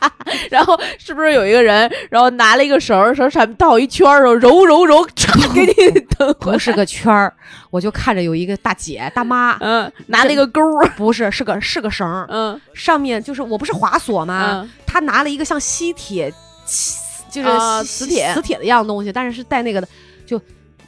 [0.01, 0.13] 啊
[0.51, 7.35] 然后是不是有一个人，然后拿了一个绳儿，绳上面倒一圈儿，然后揉揉揉，唰给你蹬！”不是个圈儿，
[7.71, 14.63] 我就看着有一个大姐大妈，嗯，拿了一个钩儿，不是是个是个绳儿，嗯上面就是我不是滑索吗？
[14.63, 16.33] 嗯他拿了一个像吸铁，
[17.31, 17.49] 就是
[17.85, 19.89] 磁铁磁铁的一样东西，但是是带那个的，
[20.25, 20.41] 就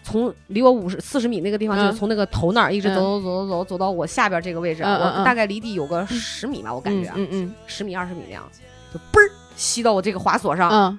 [0.07, 8.49] 从离我五十四十米那个地方，嗯就是从那个头那儿一直嗯走走走走走走到我下边这个位置，我大概离地有个十米吧，我感觉啊嗯嗯十米二十米那样，
[8.95, 10.99] 就嘣儿吸到我这个滑索上，嗯，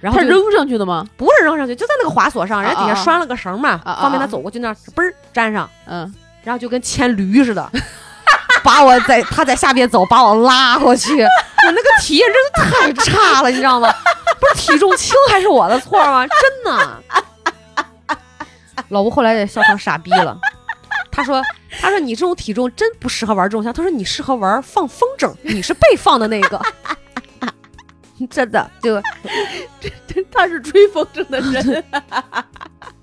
[0.00, 1.06] 然后他扔上去的吗？
[1.16, 7.70] 不是扔上去，就在那个滑索上，人家底下拴了个绳嘛，方便他啊走过去那儿嘣儿粘上，嗯，然后就跟牵驴似的，
[8.64, 11.22] 把我在他在下边走，把我拉过去。
[11.22, 13.88] 我那个体验真的太差了，你知道吗？
[14.40, 16.26] 不是体重轻还是我的错吗？
[16.26, 17.02] 真的。
[18.88, 20.38] 老吴后来也笑成傻逼了，
[21.10, 21.42] 他说
[21.80, 26.60] ：“他说你这种体重真不适合玩这种项，他说你适合玩放风筝，你是被放的那个。
[28.28, 29.00] ”真的就，
[30.32, 31.62] 他是吹风筝的人，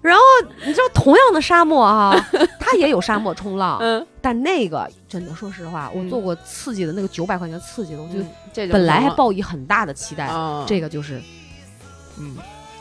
[0.01, 0.21] 然后
[0.65, 2.13] 你知道，同样的沙漠啊，
[2.59, 8.19] 他也有沙漠冲浪，嗯，但那个真的，说实话，我嗯做过刺激的那个九百块钱刺激的，我就
[8.73, 11.21] 本来还抱以很大的期待，啊，这个就是
[12.19, 12.35] 嗯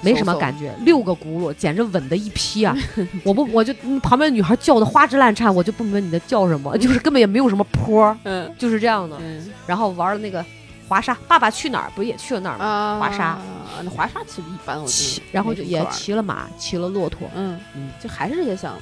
[0.05, 2.77] 没什么感觉，六个轱辘简直稳的一批啊！
[3.25, 9.17] 我不，我就嗯旁边女孩叫的花枝乱颤，我就不明白你在叫什么，就是根本也没有什么坡，嗯就是这样的。
[9.21, 10.45] 嗯然后玩了那个
[10.87, 12.65] 滑沙，爸爸去哪儿不也去了那儿吗？
[12.65, 13.39] 啊，滑沙，
[13.83, 18.81] 那滑沙其实一般，我觉骑得，然后就也骑了马，骑了骆驼，嗯嗯，就还是这些项目，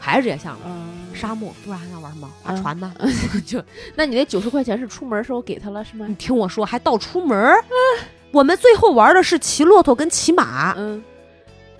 [0.00, 0.60] 还是这些项目。
[0.66, 2.26] 嗯，沙漠，不然还想玩什么？
[2.42, 2.92] 划嗯船呢？
[3.46, 3.62] 就
[3.94, 6.14] 那你那九十块钱是出门时候给他了是吗你？
[6.14, 7.62] 听我说，还到出门儿。
[8.32, 10.74] 我们最后玩的是骑骆驼跟骑马。
[10.76, 11.02] 嗯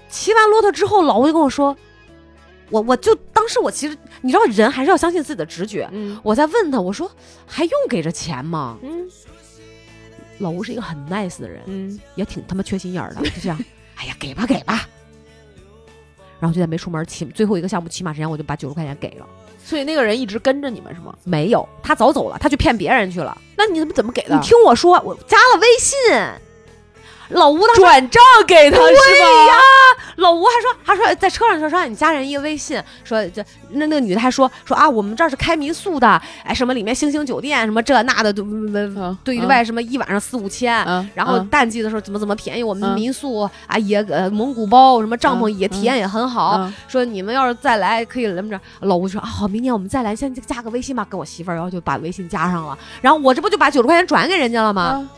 [0.08, 1.74] 骑完骆驼之后，老吴就跟我说，
[2.68, 5.88] 我我就当时我其实你知道，人还是要相信自己的直觉。
[5.90, 7.10] 嗯我在问他，我说
[7.46, 8.76] 还用给这钱吗？
[8.82, 9.08] 嗯
[10.38, 13.58] 老吴是一个很 nice 的人，嗯也挺他妈缺心眼儿的，就这样，
[13.96, 14.86] 哎呀，给吧给吧。
[16.38, 19.26] 然后就在没出门骑最后一个项目骑马之前，我就把九十块钱给了。
[19.64, 21.14] 所以那个人一直跟着你们是吗？
[21.24, 23.36] 没有，他早走了，他去骗别人去了。
[23.56, 24.34] 那你怎么怎么给的？
[24.34, 25.98] 你听我说，我加了微信，
[27.32, 29.28] 老吴当时转账给他是吗？
[30.16, 48.60] 老吴还说，还说在车上说说让你加人一个微信，说这那那个女的还说说啊，我们这儿是开民宿的，哎，什么里面星星酒店什么这那的，对嗯对外什么一晚上四五千，嗯，然后嗯淡季的时候怎么怎么便宜，我们嗯民宿啊也呃蒙古包什么帐篷嗯也体验也很好，嗯说你们要是再来可以怎么着？
[48.80, 54.82] 老吴说啊好，明年我们再来，先加个微信吧，跟我媳妇儿，然后就把微信加上了，然后我这不就把九十块钱转给人家了吗？
[54.82, 55.08] 啊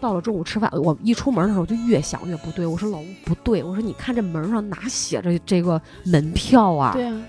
[0.00, 6.92] 到了中午吃饭，我一出门的时候就越想越不对，我说老吴不对，我说你看这门上哪写着这个门票啊？
[6.92, 7.20] 对啊，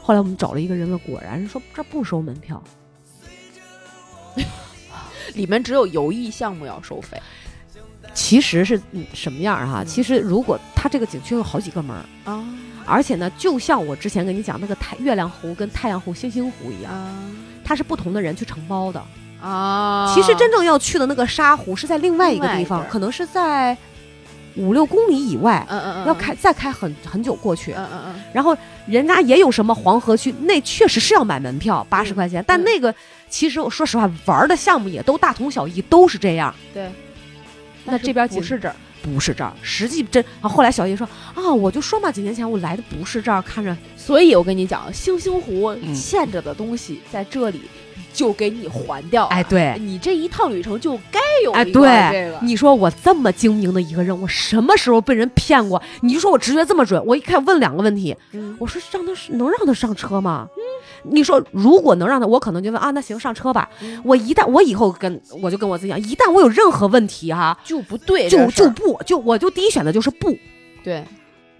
[0.00, 2.62] 后来我们找了一个人问，果然说这不收门票。
[5.34, 7.16] 里面只有游艺项目要收费
[8.12, 9.82] 其实是嗯什么样儿哈？
[9.84, 12.44] 嗯其实如果它这个景区有好几个门，啊
[12.84, 17.30] 而且呢，就像我之前跟你讲那个太月亮湖跟太阳湖、星星湖一样，啊
[17.62, 19.00] 它是不同的人去承包的。
[19.42, 20.12] 啊！
[20.14, 23.76] 其实真正要去的那个沙湖是在另外一个地方，可能是在
[24.56, 27.72] 五六公里以外，嗯嗯嗯要开再开很很久过去。
[27.72, 32.44] 嗯嗯嗯然后人家也有什么黄河区，那确实是要买门票，八十嗯块钱。
[32.46, 32.94] 但嗯那个
[33.28, 36.54] 其实我说实话，玩儿的项目也都大同小异，都是这样。
[36.74, 36.90] 对，
[37.84, 40.48] 那这边不是这儿，不是这儿，实际真啊。
[40.48, 47.62] 后来小叶说啊，我就说嘛，几年前我来的不是这儿，看着所以我跟你讲，星星湖嗯欠着的东西在这里
[48.20, 49.28] 就给你还掉了。
[49.30, 51.72] 哎，对，你这一趟旅程就该有哎，对，
[52.12, 52.38] 这个。
[52.42, 55.80] 你说我这么精明的一个人，我什么时候被人骗过？
[56.02, 60.46] 你就说我直觉这么准，我一开始问两个问题，嗯我说让他能让他上车吗？
[61.04, 63.70] 你说如果能让他，我可能就问啊，那行上车吧。
[63.80, 70.36] 嗯我一旦我以后跟我就跟我自己讲，一旦我有任何问题哈，就不对，就就不就我就第一选择就是不。
[70.84, 71.02] 对，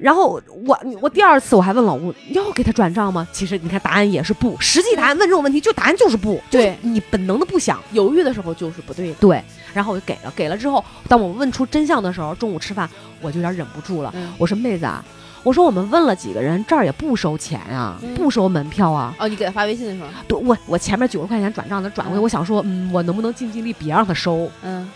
[0.00, 3.28] 然后我我第二次我还问老吴要给他转账吗？
[3.32, 7.78] 其实你看答案也是不，实际答案问这种问题就答案就是不，对就是你本能的不想。
[7.92, 9.14] 犹豫的时候就是不对的。
[9.16, 9.42] 对，
[9.74, 12.88] 然后我就给了，给了之后，当我问出真相的时候，中午吃饭
[13.20, 15.04] 我就有点忍不住了，嗯我说妹子啊，
[15.42, 19.14] 我说我们问了几个人，这儿也不收钱啊，嗯不收门票啊。
[19.18, 20.08] 哦，你给他发微信的时候？
[20.26, 24.50] 对，我我前面九十块钱转账，他转过来，嗯我想说，嗯，我能不能尽尽力别让他收？
[24.62, 24.88] 嗯，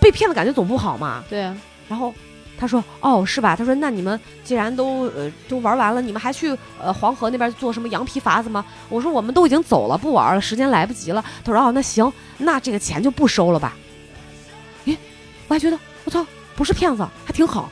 [0.00, 1.22] 被骗的感觉总不好嘛。
[1.30, 1.56] 对啊，
[1.88, 2.12] 然后
[2.60, 3.56] 他说，哦，是吧？
[3.56, 8.62] 他说，那你们既然都呃都玩完了，你们还去呃黄河那边做什么羊皮筏子吗？
[8.90, 11.24] 我说我们都已经走了，不玩了，时间来不及了。
[11.42, 13.74] 他说，哦，那行，那这个钱就不收了吧？
[14.84, 14.94] 咦，
[15.48, 17.70] 我还觉得我操，不是骗子，还挺好。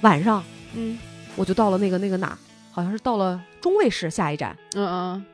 [0.00, 0.42] 晚上
[0.74, 0.98] 嗯
[1.36, 2.36] 我就到了那个那个哪，
[2.72, 5.24] 好像是到了中卫市下一站，嗯嗯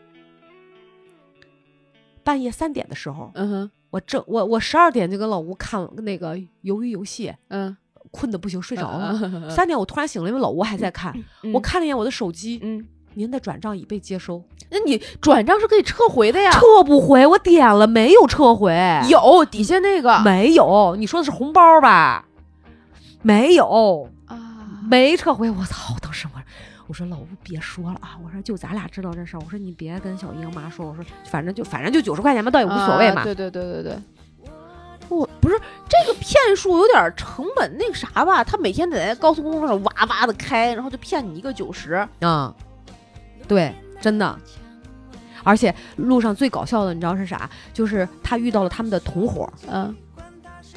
[2.23, 7.77] 半夜三点的时候，嗯哼我正我我十二点就跟老吴看那个鱿鱼游戏，嗯，
[8.11, 9.13] 困的不行，睡着了。
[9.13, 11.13] 了 三点我突然醒了，因为老吴还在看，
[11.53, 16.51] 我看了一眼我的手机，嗯，您的转账已被接收，那你转账是可以撤回的呀。
[16.53, 18.73] 撤不回，我点了没有撤回，
[19.09, 20.95] 有底下那个没有？
[20.97, 22.27] 你说的是红包吧？
[23.23, 24.39] 没有，啊，
[24.89, 25.51] 没撤回。
[25.51, 25.97] 我操！
[26.01, 26.27] 当时
[26.91, 33.21] 我我说老吴别说了啊，我说就咱俩知道这事儿，我说你别跟小英妈说，我说反正就反正就九十块钱吧，倒也无所谓嘛。
[33.21, 33.97] 啊对对对对对。
[35.09, 35.57] 我不是
[35.89, 38.43] 这个骗术有点成本那个啥吧？
[38.43, 42.05] 他每天得在高速公路上哇哇的开，然后就骗你一个九十。
[42.23, 42.53] 啊、
[43.47, 44.37] 对，真的。
[45.45, 47.49] 而且路上最搞笑的，你知道是啥？
[47.73, 49.95] 就是他遇到了他们的同伙，嗯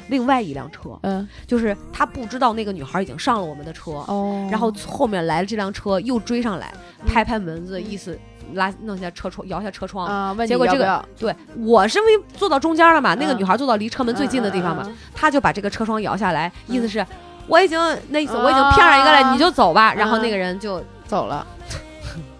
[0.08, 8.18] 另外一辆车，嗯就是他不知道那个女孩已经上了我们的车，哦然后后面来了这辆车又追上来，嗯拍拍门子，意思
[8.52, 10.06] 拉弄下车窗，摇下车窗。
[10.06, 17.06] 啊，结果这个对我是因为坐到中间了嘛，那个嗯女孩坐到离车门最近的地方嘛，他就把这个车窗摇下来，意思嗯是。
[17.46, 17.78] 我已经
[18.08, 19.92] 那意思，我已经骗上一个了，啊你就走吧。
[19.92, 21.46] 然后嗯那个人就嗯走了。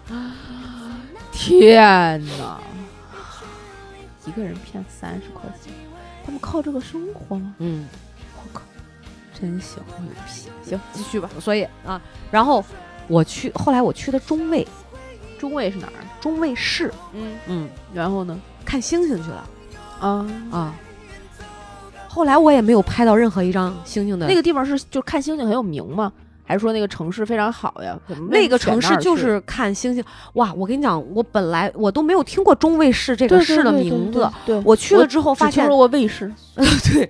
[1.31, 2.59] 天哪！
[4.25, 5.64] 一个人骗三十块钱，他
[6.35, 7.55] 们靠这个生活吗？
[7.59, 7.87] 嗯，
[8.35, 8.61] 我靠，
[9.39, 10.69] 真行，牛逼！
[10.69, 11.29] 行，继续吧。
[11.39, 12.63] 所以啊，然后
[13.07, 14.67] 我去，后来我去的中卫，
[15.39, 16.03] 中卫是哪儿？
[16.19, 18.37] 中卫市，嗯，嗯，然后呢？
[18.65, 19.49] 看星星去了
[20.01, 20.75] 啊，啊。
[22.09, 26.11] 后来我也没有拍到任何一张星星的那个地方是就看星星很有名吗？
[26.45, 27.97] 还是说那个城市非常好呀？
[28.29, 30.03] 那个城市就是看星星。
[30.33, 36.31] 哇，我跟你讲，我本来我都没有听过中卫市这个市的对对对名字，对，对我去了之后发现只听说，过卫视。
[36.55, 37.09] 对，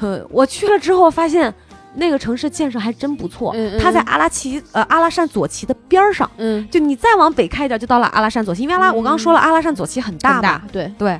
[0.00, 1.52] 嗯，我去了之后发现。
[1.98, 11.18] 那个城市建设还真不错，嗯嗯它在阿拉奇呃阿拉善左旗的边儿上，嗯，就你再往北开一点就到了阿拉善左旗，因为阿拉、我刚刚说了阿拉善左旗很大嘛，很大，对，对，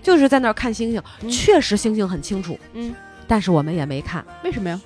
[0.00, 2.94] 就是在那儿看星星，嗯确实星星很清楚，嗯，
[3.26, 4.80] 但是我们也没看，为什么呀？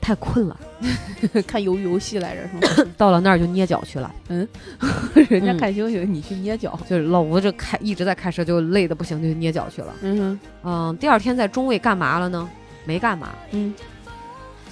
[0.00, 0.58] 太困了，
[1.46, 2.90] 看鱿鱼游戏来着是吗？
[2.96, 4.46] 到了那儿就捏脚去了，嗯
[5.28, 6.78] 人家嗯看星星，你去捏脚。
[6.88, 9.92] 就是老吴这开一直在开车，就累的不行，就捏脚去了。
[10.02, 12.48] 嗯哼，嗯，第二天在中卫干嘛了呢？
[12.84, 13.74] 没干嘛，嗯，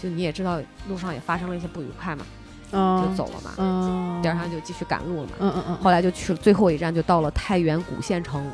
[0.02, 0.58] 就你也知道
[0.88, 2.24] 路上也发生了一些不愉快嘛，
[2.72, 3.50] 嗯，就走了嘛。
[3.58, 5.32] 嗯，第二天就继续赶路了嘛。
[5.40, 8.44] 嗯嗯嗯，后来就去了最后一站，就到了太原古县城。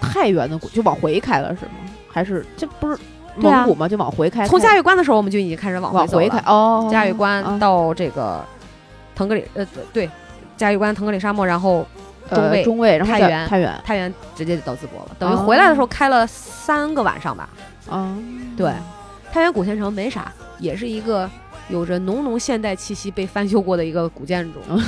[0.00, 1.72] 太原的古就往回开了是吗？
[2.08, 2.96] 还是这不是
[3.36, 3.88] 蒙古嘛？
[3.88, 8.44] 就往回开，从嘉峪关的时候，我们就已经开始往往回回走了开哦，嘉峪关啊到这个
[9.14, 10.10] 腾格里，呃，对，
[10.56, 11.86] 嘉峪关、腾格里沙漠，然后
[12.30, 15.16] 中卫呃中卫，然后太原太原太原直接就到淄博了。
[15.18, 17.48] 等于哦回来的时候开了三个晚上吧。
[17.90, 18.16] 啊，
[18.56, 18.72] 对，
[19.32, 21.30] 太原古县城没啥，也是一个
[21.68, 24.60] 有着浓浓现代气息、被翻修过的一个古建筑。
[24.68, 24.82] 嗯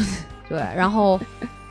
[0.48, 1.20] 对，然后。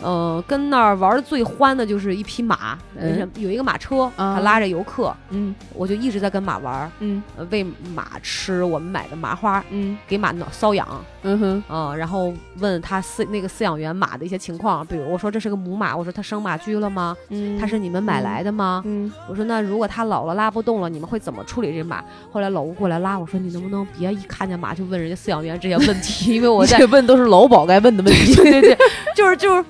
[0.02, 3.30] 呃，跟那儿玩的最欢的就是一匹马，嗯。
[3.38, 4.36] 有一个马车，啊。
[4.36, 5.54] 它拉着游客，嗯。
[5.74, 7.22] 我就一直在跟马玩，嗯。
[7.36, 9.98] 呃喂马吃我们买的麻花，嗯。
[10.08, 10.88] 给马挠瘙痒，
[11.24, 11.64] 嗯哼。
[11.68, 17.16] 啊、然后问他饲那个饲养员马的一些情况，比如我说这是个母马，我说它生马驹了吗？
[17.30, 18.84] 嗯，它是你们买来的吗？
[18.86, 19.12] 嗯。
[19.28, 22.04] 我说那如果它老了拉不动了，你们会怎么处理这马？
[22.32, 28.78] 后来老吴过来拉我说你能不能别一看见马就问人家饲养员这些问题， 因为我在问都是老鸨该问的问题，对对对，
[29.16, 29.66] 就是就是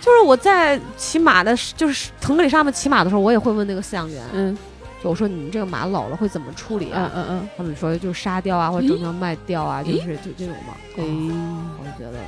[0.00, 4.56] 就是我在骑马的，就是腾格里沙漠骑马的时候，我也会问那个饲养员，嗯。
[5.02, 7.10] 就我说你们这个马老了会怎么处理嗯啊？
[7.14, 10.74] 嗯嗯，他们说就是杀掉啊，或者正常卖掉啊，就是就这种嘛。
[10.98, 11.02] 哎。
[11.02, 12.18] 哦我就觉得，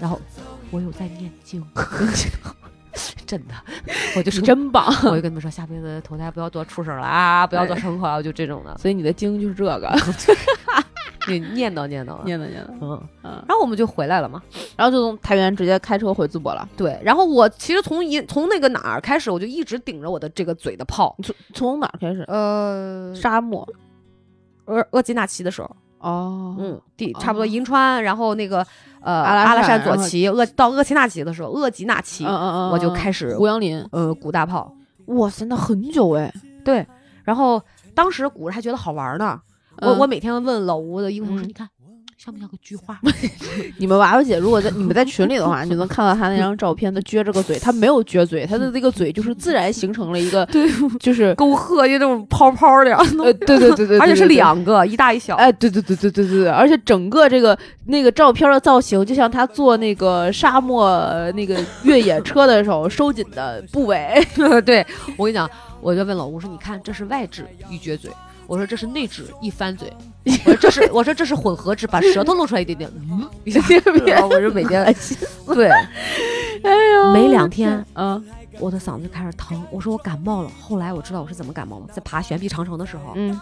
[0.00, 0.18] 然后
[0.70, 1.62] 我有在念经，
[3.26, 3.54] 真的，
[4.16, 9.94] 我就是，真棒， 我就跟他们说，下辈子投胎不要做畜生了啊，不要做牲口啊，就这种的，所以你的经就是这个，
[11.32, 12.22] 就念叨念叨。
[12.24, 14.42] 念叨念叨，嗯，嗯，然后我们就回来了嘛。
[14.76, 21.16] 然后就从太原直接开车回淄博了，对，然后我其实从一从那个哪儿开始，我就一直顶着我的这个嘴的炮。
[21.22, 22.22] 从从哪儿开始？
[22.28, 23.66] 呃，沙漠
[24.66, 28.66] 额额济纳旗的时候，哦，嗯，第差不多哦银川，然后那个
[29.00, 34.74] 呃阿拉阿拉善左旗，鄂到鄂齐纳旗的时候，鄂吉纳旗嗯，嗯嗯，我就嗯开始胡杨林，呃鼓大炮。
[35.06, 36.32] 哇塞，那很久哎，
[36.64, 36.86] 对，
[37.24, 37.60] 然后
[37.94, 39.38] 当时鼓着还觉得好玩呢。
[39.80, 41.68] 我嗯我每天问老吴的英文说，嗯你看
[42.16, 42.98] 像不像个菊花？
[43.76, 50.66] 你们娃娃姐如果在你们在群里的话，你就能看到她那张照片，她撅着个嘴，她没有撅嘴，她的那个嘴就是自然形成了一个，对，
[51.00, 55.34] 就是沟壑就那种泡泡的，呃，对对对对， 而且是两个，一大一小。
[55.36, 64.24] 哎，对对对对对对对，而且整个这个那个照片的造型，就像她坐那个沙漠呃那个越野车的时候收紧的部位。
[64.64, 64.86] 对
[65.18, 65.50] 我跟你讲，
[65.82, 68.10] 我就问老吴说：“你看，这是外置一撅嘴。”
[68.46, 69.92] 我说这是内痔一翻嘴，
[70.24, 73.60] 我说这是我说这是混合脂，把舌头露出来一点点，嗯， 一下
[74.06, 74.84] 然后我就每天
[75.54, 75.68] 对，
[76.62, 78.22] 哎呦，没两天，嗯
[78.60, 80.50] 我的嗓子就开始疼，我说我感冒了。
[80.60, 83.38] 后来我知道我是怎么感冒了，在爬悬臂长城的时候，嗯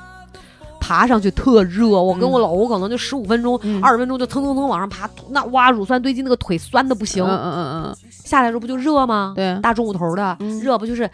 [0.83, 7.24] 爬上去特热，我跟嗯我老吴可能就十五分钟、嗯二十分钟就蹭蹭蹭往上爬，那哇乳酸堆积，那个腿酸的不行。
[7.24, 9.33] 嗯嗯嗯下来的时候不就热吗？
[9.37, 11.09] 对大中午头的、嗯热不就是？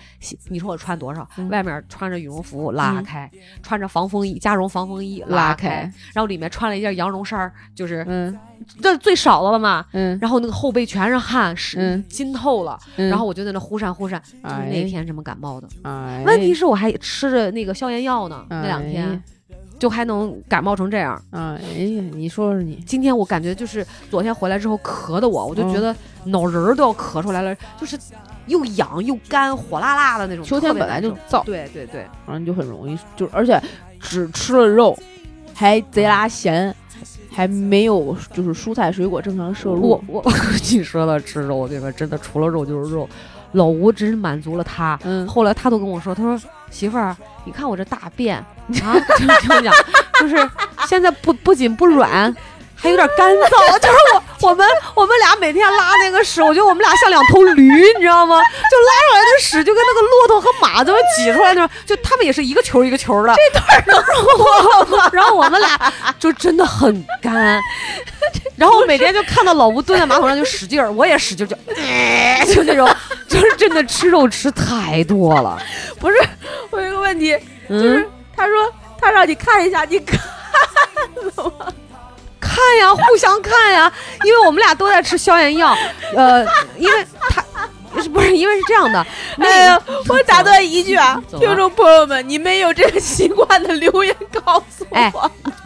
[0.49, 1.29] 你说我穿多少？
[1.37, 3.31] 嗯外面穿着羽绒服拉嗯开，
[3.62, 5.71] 穿着防风衣加绒防风衣开，拉开
[6.14, 8.37] 然后里面穿了一件羊绒衫儿，就是嗯
[8.81, 9.85] 这最少的了嘛。
[9.93, 12.79] 嗯然后那个后背全是汗，是嗯浸透了。
[12.97, 15.69] 嗯，然后我就在那忽闪忽闪，就是哎那天这么感冒的。
[15.83, 19.23] 哎，问题是我还吃着那个消炎药呢，那两哎天
[19.79, 21.20] 就还能感冒成这样。
[21.31, 27.97] 哎呀，你说说你，今天我感觉就是昨天回来之后咳的我，我就嗯觉得脑仁儿都要咳出来了，就是
[28.47, 30.45] 又痒又干，火辣辣的那种。
[30.45, 33.61] 秋天本来就燥，对对对，然后你就很容易，就而且
[34.01, 34.99] 只吃了肉，
[35.55, 36.74] 还贼拉咸，
[37.31, 39.89] 还没有就是蔬菜水果正常摄入。
[39.89, 40.33] 我我
[40.72, 43.09] 你说到吃肉这个，真的除了肉就是肉。
[43.53, 48.47] 老吴真是满足了他，嗯后来他都跟我说，他说媳妇儿，你看我这大便啊，
[49.16, 49.73] 听听我讲，
[50.21, 50.51] 就是
[50.87, 52.35] 现在不不仅不软，
[52.77, 57.62] 还有点干燥，就是我我们我们俩每天拉那个屎，我觉得我们俩像两头驴，
[57.97, 58.37] 你知道吗？
[58.37, 63.97] 就拉出来的屎就跟那个骆驼和马这么挤出来那种，就他们也是一个球一个球的，这段能
[64.39, 67.61] 我，然后我们俩就真的很干。
[68.57, 71.57] 然后每天就看到老吴蹲在马桶上就使劲儿，我也使劲儿就，
[72.55, 72.89] 就那种，
[73.29, 75.59] 就是真的吃肉吃太多了。
[75.99, 76.16] 不是，
[76.71, 77.37] 我有一个问题，
[77.69, 80.19] 就就是他说他让你看一下，你看
[81.37, 81.53] 了吗
[82.41, 83.93] 看呀，互相看呀，
[84.25, 85.77] 因为我们俩都在吃消炎药，
[86.14, 86.45] 呃，
[86.77, 87.43] 因为他
[88.03, 89.05] 是不是因为是这样的？
[89.37, 94.14] 那哎呀，我打断一句啊，听众朋友们，你们有这个习惯的留言
[94.45, 94.97] 告诉我。
[94.97, 95.12] 哎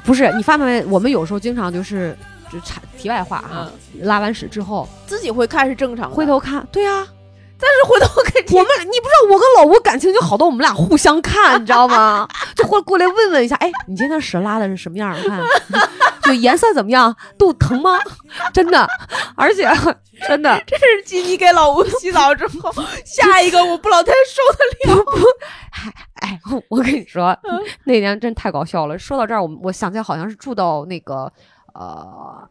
[0.05, 0.85] 不是你发没？
[0.87, 2.17] 我们有时候经常就是
[2.53, 7.07] 就插题外话哈，拉完屎之后自己会看是正常的，回头看，对呀、
[7.63, 12.27] 但是回头看我们你不知道我跟老吴感情就好到我们俩互相看，你知道吗？
[12.57, 15.41] 就会过来问问一下，哎，你今天屎拉的是什么样看
[16.25, 17.15] 就颜色怎么样？
[17.39, 17.99] 肚疼吗？
[18.53, 18.87] 真的，
[19.37, 19.69] 而且
[20.27, 20.61] 真的。
[20.67, 22.73] 这是继你给老吴洗澡之后，
[23.05, 25.05] 下一个我不老太受得了。
[26.17, 27.37] 哎，我跟你说，
[27.85, 28.99] 那天真太搞笑了。
[28.99, 31.33] 说到这儿，我我想起来好像是住到那个
[31.75, 32.49] 呃，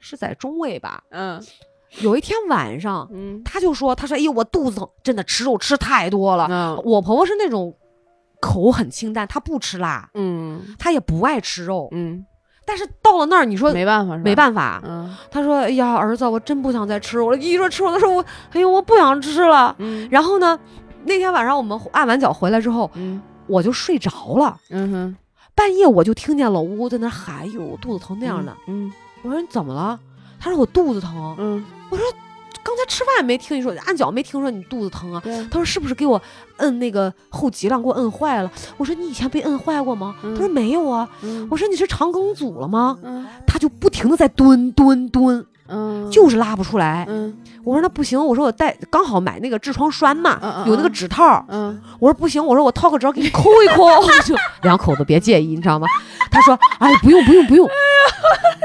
[0.00, 1.02] 是在中卫吧？
[1.10, 1.40] 嗯
[2.00, 6.46] 有一天晚上，嗯他就说，他说，哎呦，我肚子疼，真的吃肉吃太多了。
[6.50, 7.74] 嗯我婆婆是那种
[8.40, 11.88] 口很清淡，她不吃辣，嗯她也不爱吃肉。
[11.92, 12.24] 嗯，
[12.64, 17.36] 但是到了那儿，你说没办法，没办法，嗯他说，哎呀，儿子，我真不想再吃肉了。
[17.38, 19.74] 一说吃肉他说，我，哎呦，我不想吃了。
[19.78, 20.58] 嗯然后呢，
[21.04, 24.60] 那天晚上我们按完脚回来之后，嗯我就睡着了。
[24.70, 25.16] 嗯哼
[25.54, 28.56] 半夜我就听见老吴在那喊：“哎呦，我肚子疼那样的。
[28.68, 29.98] 嗯我说：“你怎么了？”
[30.38, 31.34] 他说：“我肚子疼。
[31.36, 32.04] 嗯，我说
[32.62, 36.20] ：“刚才吃饭没听你说，按脚没听说你肚子疼啊？”，他说：“是不是给我
[36.58, 41.08] 摁那个后脊梁给我摁坏了？”我说：“你以前被摁坏过吗？”嗯他说：“没有啊。
[41.22, 47.06] 嗯我说：“你是肠梗阻了吗嗯？”他就不停的在蹲蹲蹲，嗯，就是拉不出来。
[47.08, 51.44] 嗯我说：“那不行。”我说：“我带刚好买那个痔疮栓嘛，嗯嗯有那个指套。
[51.48, 53.84] 嗯我说不行，我说我套个纸给你抠一抠，
[54.24, 55.86] 就两口子别介意，你知道吗？
[56.30, 57.68] 他说，哎，不用不用不用，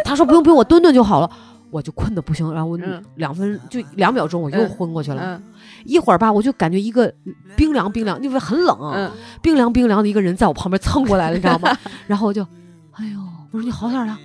[0.05, 1.29] 他说不用不用，我蹲蹲就好了。
[1.73, 5.21] 我就困得不行，然后我嗯两分就两秒钟我又嗯昏过去了。
[5.23, 5.43] 嗯
[5.85, 7.13] 一会儿吧，我就感觉一个
[7.57, 9.11] 冰凉冰凉，因为很冷
[9.41, 11.75] 冰凉冰凉的一个人在我旁边蹭过来了，你知道吗？
[12.07, 12.41] 然后我就，
[12.93, 13.19] 哎呦，
[13.51, 14.17] 我说你好点儿了，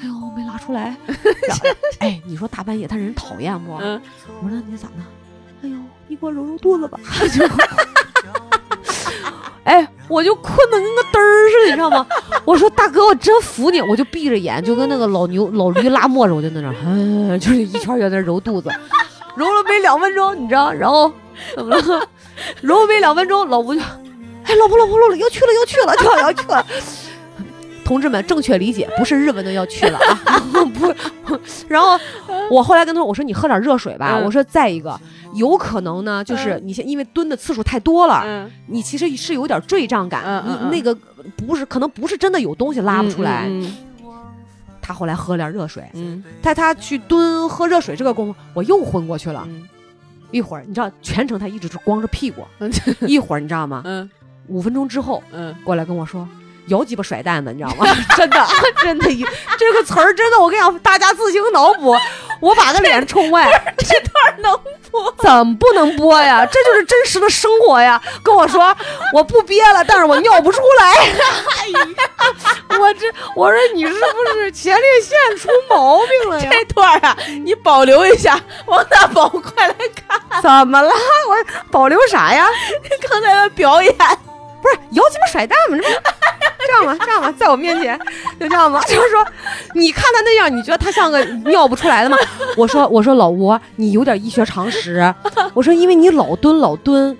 [0.00, 0.96] 哎呦没拉出来。
[1.06, 1.66] 然后
[1.98, 3.72] 哎，你说大半夜他人讨厌不？
[3.82, 4.00] 嗯
[4.42, 5.04] 我说那你咋呢？
[5.62, 5.76] 哎呦，
[6.08, 6.98] 你给我揉揉肚子吧。
[7.34, 7.44] 就
[9.64, 12.06] 哎，我就困得跟个嘚儿似的，你知道吗？
[12.44, 18.68] 我说大哥，我真服你，我就闭着眼，就跟那个老牛老驴拉磨着，我就在那，嗯， 就是一圈圈在那揉肚子，
[19.36, 20.72] 揉了没两分钟，你知道？
[20.72, 21.10] 然后
[21.56, 22.08] 怎么了？
[22.60, 26.66] 揉了没两分钟，老吴就，哎，老婆老婆老婆要去了要去了，就要去了。
[27.84, 30.40] 同志们，正确理解不是日文的要去了啊，
[30.74, 30.94] 不。
[31.68, 31.98] 然后
[32.50, 34.18] 我后来跟他说，我说你喝点热水吧。
[34.18, 34.98] 嗯我说再一个，
[35.34, 40.94] 有可能呢，就是你现因为蹲的次数太多了，嗯你其实是有点坠胀感，你那个
[41.36, 43.46] 不是可能不是真的有东西拉不出来。
[43.48, 43.76] 嗯
[44.86, 49.44] 他后来喝了点热水，嗯在他去蹲喝热水这个功夫，我又昏过去了。
[49.46, 49.66] 嗯
[50.30, 52.42] 一会儿你知道，全程他一直是光着屁股。
[52.58, 52.70] 嗯
[53.06, 53.82] 一会儿你知道吗？
[53.84, 54.08] 嗯
[54.48, 56.28] 五分钟之后嗯过来跟我说。
[56.68, 57.86] 摇鸡巴甩蛋的，你知道吗？
[58.16, 58.46] 真的，
[58.82, 59.08] 真的，
[59.58, 61.96] 这个词儿真的，我跟你讲，大家自行脑补。
[62.40, 63.48] 我把个脸冲外，
[63.78, 64.52] 这段能
[64.90, 65.10] 播？
[65.22, 66.44] 怎么不能播呀？
[66.44, 68.00] 这就是真实的生活呀！
[68.22, 68.76] 跟我说
[69.14, 70.94] 我不憋了，但是我尿不出来。
[72.78, 76.50] 我这我说你是不是前列腺出毛病了呀？
[76.52, 79.74] 这段啊，你保留一下，王大宝快来
[80.06, 80.90] 看怎么了？
[80.90, 81.36] 我
[81.70, 82.46] 保留啥呀？
[83.08, 83.94] 刚才的表演。
[84.64, 85.76] 不是摇鸡巴甩蛋吗？
[85.78, 86.96] 这不 这样吗？
[87.04, 87.32] 这样吗？
[87.38, 87.98] 在我面前
[88.40, 88.80] 就这样吗？
[88.88, 89.24] 就是说，
[89.74, 92.16] 你看他那样，你觉得他像个尿不出来的吗？
[92.56, 95.14] 我说我说老吴，你有点医学常识。
[95.52, 97.16] 我说因为你老蹲老蹲，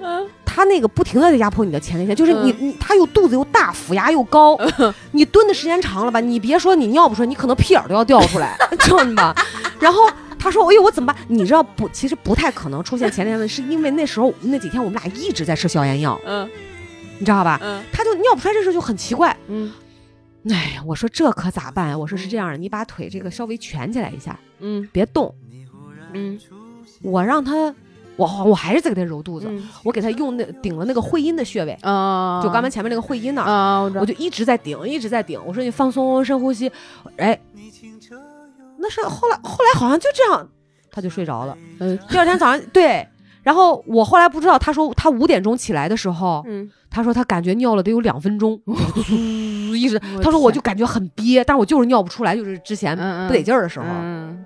[0.46, 4.58] 他那个不停的在压迫你的前列腺，就是你嗯你他又肚子又大，腹压又高，
[5.12, 6.20] 你蹲的时间长了吧？
[6.20, 9.34] 你别说你尿不出来，你可能屁眼都要掉出来，知道吗？
[9.78, 10.08] 然后。
[10.36, 11.16] 他说：“哎呦，我怎么办？
[11.28, 11.88] 你知道不？
[11.88, 16.46] 其实不太可能出现前列腺，是因为那时候那几天我们俩一直在吃消炎药，嗯
[17.18, 17.58] 你知道吧？
[17.62, 19.36] 嗯他就尿不出来，这事就很奇怪。
[19.48, 19.72] 嗯
[20.50, 21.96] 哎呀，我说这可咋办呀？
[21.96, 25.34] 我说是这样的，你把腿这个稍微蜷起来一下，嗯别动。
[26.12, 26.38] 嗯
[27.02, 27.74] 我让他，
[28.16, 35.40] 我我还是在给他揉肚子，嗯我给他用那顶了那个会阴的穴位，啊，就肛门前面那个会阴那儿，啊，我就一直在顶，一直在顶。
[35.46, 36.70] 我说你放松，深呼吸。
[37.16, 37.38] 哎，
[38.78, 40.46] 那是后来后来好像就这样，
[40.90, 41.56] 他就睡着了。
[41.80, 43.06] 嗯第二天早上对。
[43.44, 46.68] 然后我后来不知道，他说他五点钟起来的时候，嗯。
[46.90, 48.60] 他说他感觉尿了得有两分钟，
[49.76, 54.44] 一直他说我就感觉很憋，但是我就是尿不出来，就是之前不得劲儿的时候，嗯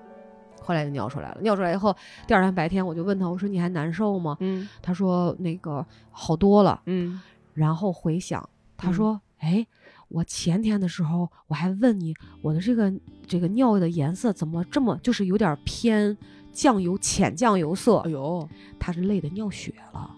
[0.62, 1.38] 后来就尿出来了。
[1.40, 1.94] 尿出来以后，
[2.26, 4.36] 第二天白天我就问他，我说你还难受吗？
[4.40, 4.68] 嗯。
[4.82, 6.80] 他说那个好多了。
[6.86, 7.20] 嗯。
[7.54, 8.46] 然后回想，
[8.76, 8.92] 他嗯。
[8.92, 9.66] 说，哎，
[10.08, 12.92] 我前天的时候我还问你，我的这个
[13.26, 16.16] 这个尿的颜色怎么这么就是有点偏
[16.58, 18.10] 酱油浅酱油色哎？
[18.10, 18.48] 呦，
[18.80, 20.10] 他是累得尿血了，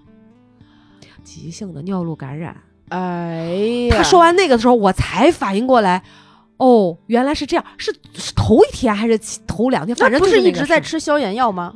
[1.22, 2.56] 急性的尿路感染。
[2.88, 6.02] 哎呀，他说完那个的时候，我才反应过来，
[6.56, 9.94] 哦，原来是这样，是是头一天还是头两天？
[9.94, 11.74] 反正那不就是一直在吃消炎药吗？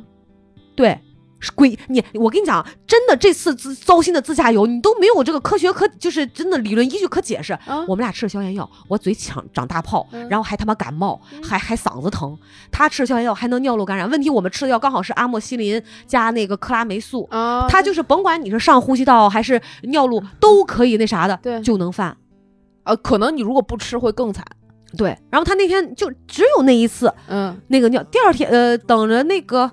[0.75, 0.99] 对。
[1.39, 7.53] 是归你，我跟你讲，真的这次自糟心的自驾游，你都没有这个科学可，就是真的理论依据可解释。
[7.65, 12.37] 啊，我们俩吃了消炎药，我嘴抢长大泡，嗯然后还他妈感冒，嗯还还嗓子疼。
[12.71, 22.15] 他吃了消炎药还能尿路感染，问题我们吃的药刚好是阿莫西林加那个克拉霉素，啊，他就是甭管你是上呼吸道还是尿路都可以那啥的，对就能犯。
[22.83, 24.45] 呃，可能你如果不吃会更惨。
[24.95, 29.69] 对，然后他那天就只有那一次嗯那个尿，第二天呃等着那个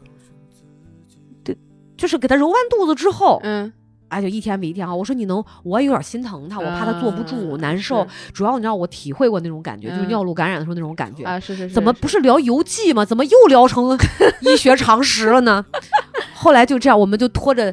[2.02, 3.72] 就是给他揉完肚子之后，嗯
[4.08, 4.92] 哎，就一天比一天好。
[4.96, 8.04] 我说你能，我也有点心疼他，我怕他坐不住、嗯难受。
[8.34, 11.22] 主要你知道，我体会过那种感觉，就是嗯尿路感染的时候那种感觉。
[11.22, 13.04] 啊，是是是，怎么不是聊游记吗？
[13.04, 13.96] 怎么又聊成
[14.42, 15.64] 医学常识了呢？
[16.34, 17.72] 后来就这样，我们就拖着，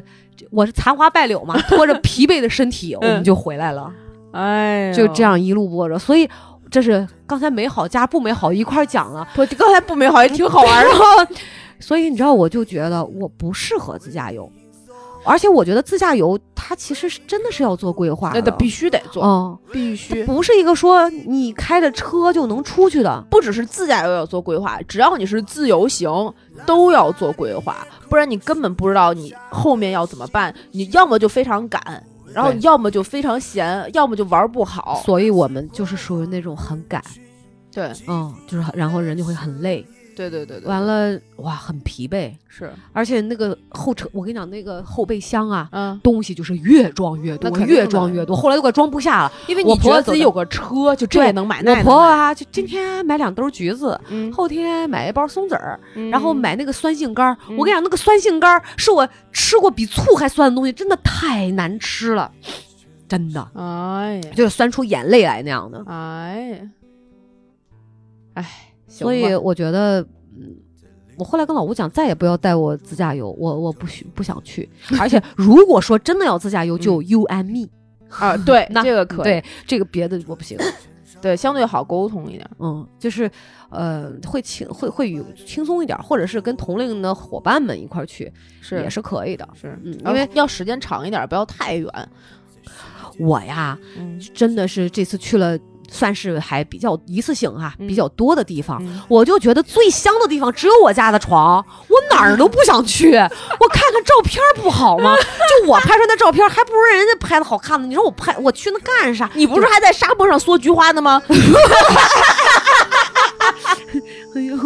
[0.52, 3.92] 我是残花败柳嘛，拖着疲惫的身体，我 们就回来了，
[4.30, 5.98] 哎，就这样一路播着。
[5.98, 6.26] 所以
[6.70, 9.26] 这是刚才美好加不美好一块儿讲了。
[9.34, 10.94] 不，刚才不美好也挺好玩 然
[11.26, 11.34] 的。
[11.80, 14.50] 后，所以你知道，我就觉得我不适合自驾游，
[15.24, 20.24] 而且我觉得自驾游它其实是真的是要做规划的，那得必须得做，嗯，必须。
[20.24, 23.24] 不是一个说你开着车就能出去的。
[23.30, 26.32] 不只是自驾游要做规划，只要你是自由行，
[26.64, 30.54] 都要做规划，不然你根本不知道你后面要怎么办。
[30.70, 31.80] 你要么就非常赶，
[32.32, 35.02] 然后对要么就非常闲，要么就玩不好。
[35.04, 37.02] 所以我们就是属于那种很赶，
[37.72, 39.84] 对，嗯，就是然后人就会很累，
[40.16, 45.68] 对对对对，完了哇很疲惫，是，而且那个后车，我跟你讲那个后备箱啊。
[45.72, 49.32] 嗯，东西就是越装越多越装越多，后来都快装不下了。
[49.46, 56.10] 因为我婆婆走的你觉得自己有个车，就这也能买，那我婆婆啊，就今天买两兜橘子，嗯，后天买一包松子儿，嗯。
[56.10, 57.36] 然后，买那个酸杏干儿。
[57.48, 57.56] 嗯。
[57.56, 62.30] 我跟你讲，那个酸杏干儿是我吃过比醋还酸的东西，真的太难吃了，
[63.08, 63.40] 真的。
[63.54, 65.82] 哎呀，就是酸出眼泪来那样的。
[65.86, 66.50] 哎。
[66.50, 66.70] 呀，
[68.34, 70.00] 哎，行所以我觉得，
[70.36, 70.54] 嗯，
[71.16, 74.68] 我后来跟老吴讲，再也不要带我自驾游，我我不许不想去。
[74.98, 77.68] 而且如果说真的要自驾游，就 you and me。
[78.18, 80.58] 啊，对， 那这个可以，对这个别的我不行。
[81.22, 82.50] 对，相对好沟通一点。
[82.58, 83.30] 嗯，就是
[83.68, 89.46] 呃，会轻会会有轻松一点，或者是跟同龄的伙伴们一块儿去，是也是可以的。
[89.54, 91.88] 是，嗯因为要时间长一点，不要太远。
[93.18, 95.58] 我呀，嗯真的是这次去了，
[95.90, 98.78] 算是还比较一次性哈、嗯比较多的地方。
[98.82, 103.14] 嗯我就觉得最香的地方只有我家的床，我哪儿都不想去。
[103.16, 105.16] 我看看照片不好吗？
[105.18, 107.86] 就我拍出来的照片，还不如人家拍的好看呢。
[107.88, 109.28] 你说我拍我去那干啥？
[109.34, 111.20] 你不是还在沙漠上缩菊花呢吗？
[114.34, 114.56] 哎呦，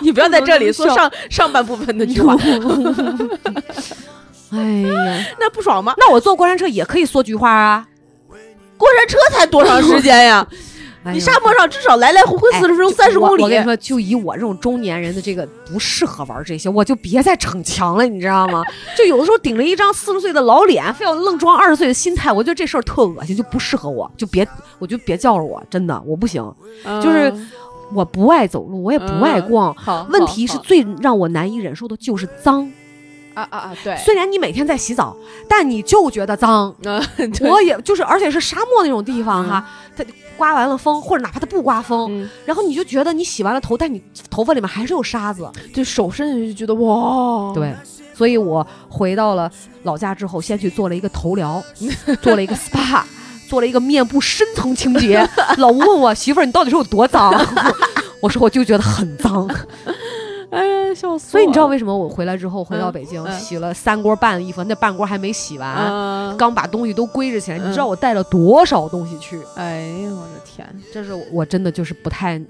[0.00, 2.34] 你不要在这里说上上半部分的菊花，
[4.52, 5.94] 哎呀，那不爽吗？
[5.98, 7.86] 那我坐过山车也可以缩菊花啊。
[8.78, 10.46] 过山车才多长时间呀？
[11.04, 13.42] 哎你沙漠上至少来来回回哎四十分钟、三十公里。
[13.42, 18.62] 我我跟你说，就以我这种中年人的这个不适合玩这些，我就别再逞强了，你知道吗？
[18.98, 24.46] 就有的时候顶着一张四十岁的老脸，非要愣装二十岁的心态，我觉得这事儿特恶心，就不适合我，就别，
[24.80, 26.44] 我就别叫着我，真的我不行，
[26.84, 27.32] 嗯就是
[27.94, 29.72] 我不爱走路，我也不爱逛。
[29.76, 32.70] 好，问题是最让我难以忍受的就是脏。
[33.38, 35.16] 啊啊啊，对，虽然你每天在洗澡，
[35.48, 36.74] 但你就觉得脏。
[37.48, 39.64] 我也就是，而且是沙漠那种地方哈，
[39.96, 40.04] 它
[40.36, 45.48] 刮完了风，或者哪怕它不刮风，嗯，然后你就觉得你洗完了头，但你头发里面还是有沙子。
[45.72, 47.74] 就手伸进去就觉得哇，对，
[48.14, 49.50] 所以我回到了
[49.84, 51.62] 老家之后，先去做了一个头疗，
[52.22, 53.02] 做了一个 SPA，
[53.48, 55.28] 做了一个面部深层清洁。
[55.58, 57.32] 老吴问我媳妇儿，你到底是有多脏？
[58.20, 59.48] 我说我就觉得很脏。
[60.56, 61.30] 哎呀，笑死！
[61.30, 66.34] 所以你知道为什么我回来之后回到嗯北京、嗯洗了三锅半的衣服，那半锅还没洗完，啊？
[66.38, 69.38] 刚把东西都归置起来，你嗯知道我带了多少东西去？
[69.56, 72.40] 哎呦我的天，这是我真的就是不太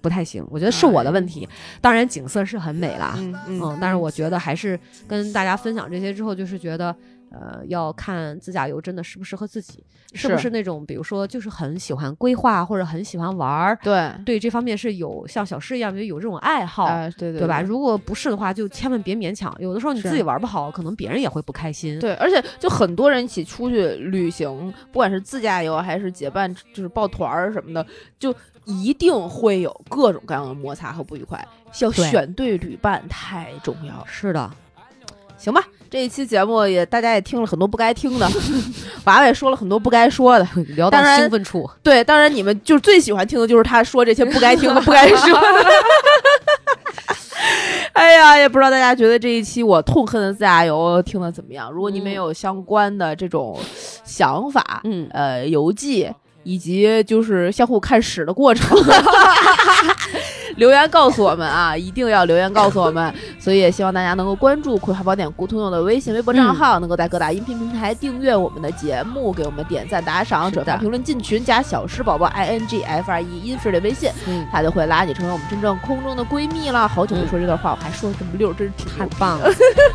[0.00, 1.46] 不太行，我觉得是我的问题。
[1.80, 3.14] 当然景色是很美啦，
[3.46, 6.94] 嗯，但是我觉得还是跟大家分享这些之后，就是觉得，
[7.32, 16.84] 呃，要看自驾游真的适不适合自己，是不是是那种比如说就是很喜欢规划或者很喜欢玩儿，对，对这方面是有像小诗一样就有这种爱好。
[16.84, 17.60] 哎对对对吧？
[17.62, 19.54] 如果不是的话，就千万别勉强。
[19.58, 21.98] 有的时候你自己玩不好，可能别人也会不开心。
[21.98, 27.86] 对，而且就很多人一起出去旅行，不管是自驾游还是结伴，就是抱团儿什么的，
[28.18, 31.42] 就一定会有各种各样的摩擦和不愉快。
[31.80, 34.04] 要选对旅伴太重要了。
[34.06, 34.50] 是的，
[35.38, 38.26] 行吧，这一期节目也大家也听了很多不该听的，
[39.04, 40.48] 娃娃也说了很多不该说的。
[40.74, 45.36] 聊到兴奋处，对，当然你们就是最喜欢听的就是他说这些不该听的不该说的。
[47.92, 51.70] 哎呀，也不知道大家觉得这一期我痛恨的自驾游听的怎么样？
[51.70, 53.58] 如果你们嗯有相关的这种
[54.02, 56.10] 想法，嗯，呃，游记
[56.42, 58.76] 以及就是相互看屎的过程，
[60.56, 63.12] 留言告诉我们啊，一定要留言告诉我们。
[63.38, 76.86] 所以也希望大家能够关注《葵花宝典》古通用的微信、微博账号，能够在各大音频平台订阅我们的节目，给我们点赞、打赏、转发、评论、进群，加小诗宝宝 i n g f r e 音 friend 的微信，嗯，他就会拉你成为我们真正空中的闺蜜了。
[76.86, 79.50] 好久没嗯说这段话，我还说的这么溜，真是太棒了。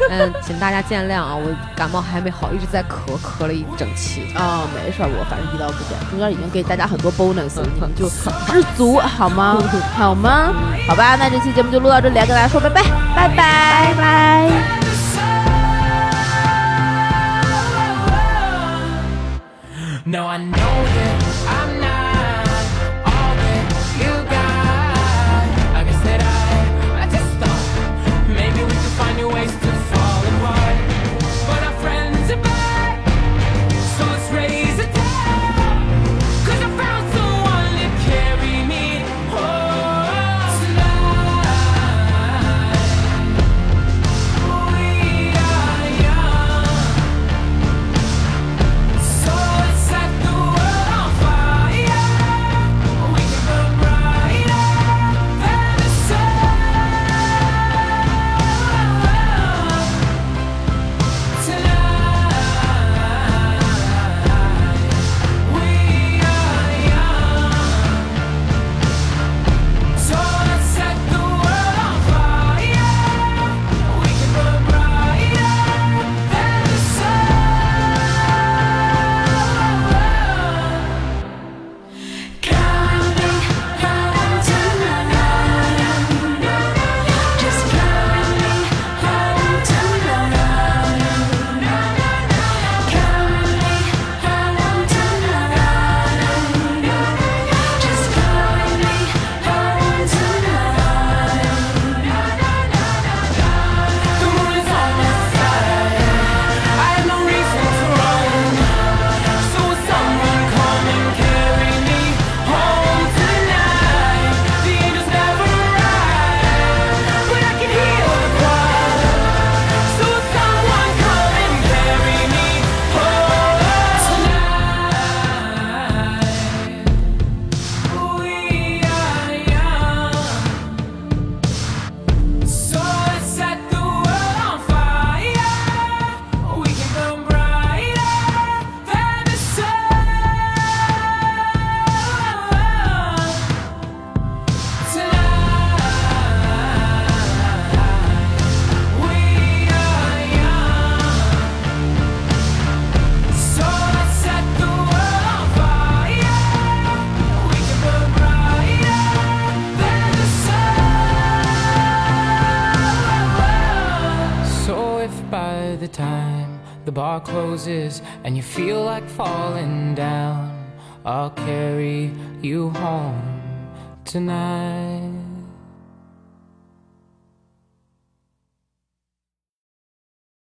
[0.09, 4.23] 嗯，请大家见谅啊，我感冒还没好，一直在咳，咳了一整期。
[4.35, 9.57] 啊、没事儿，我反正一刀不剪，中间已能给大家很多 bonus，你们就知足好吗？
[9.97, 10.53] 好吗？
[10.87, 12.81] 好吧，那这期节目就录到这里，跟大家说拜拜，
[13.15, 14.51] 拜拜拜。
[20.05, 21.16] No, I know you.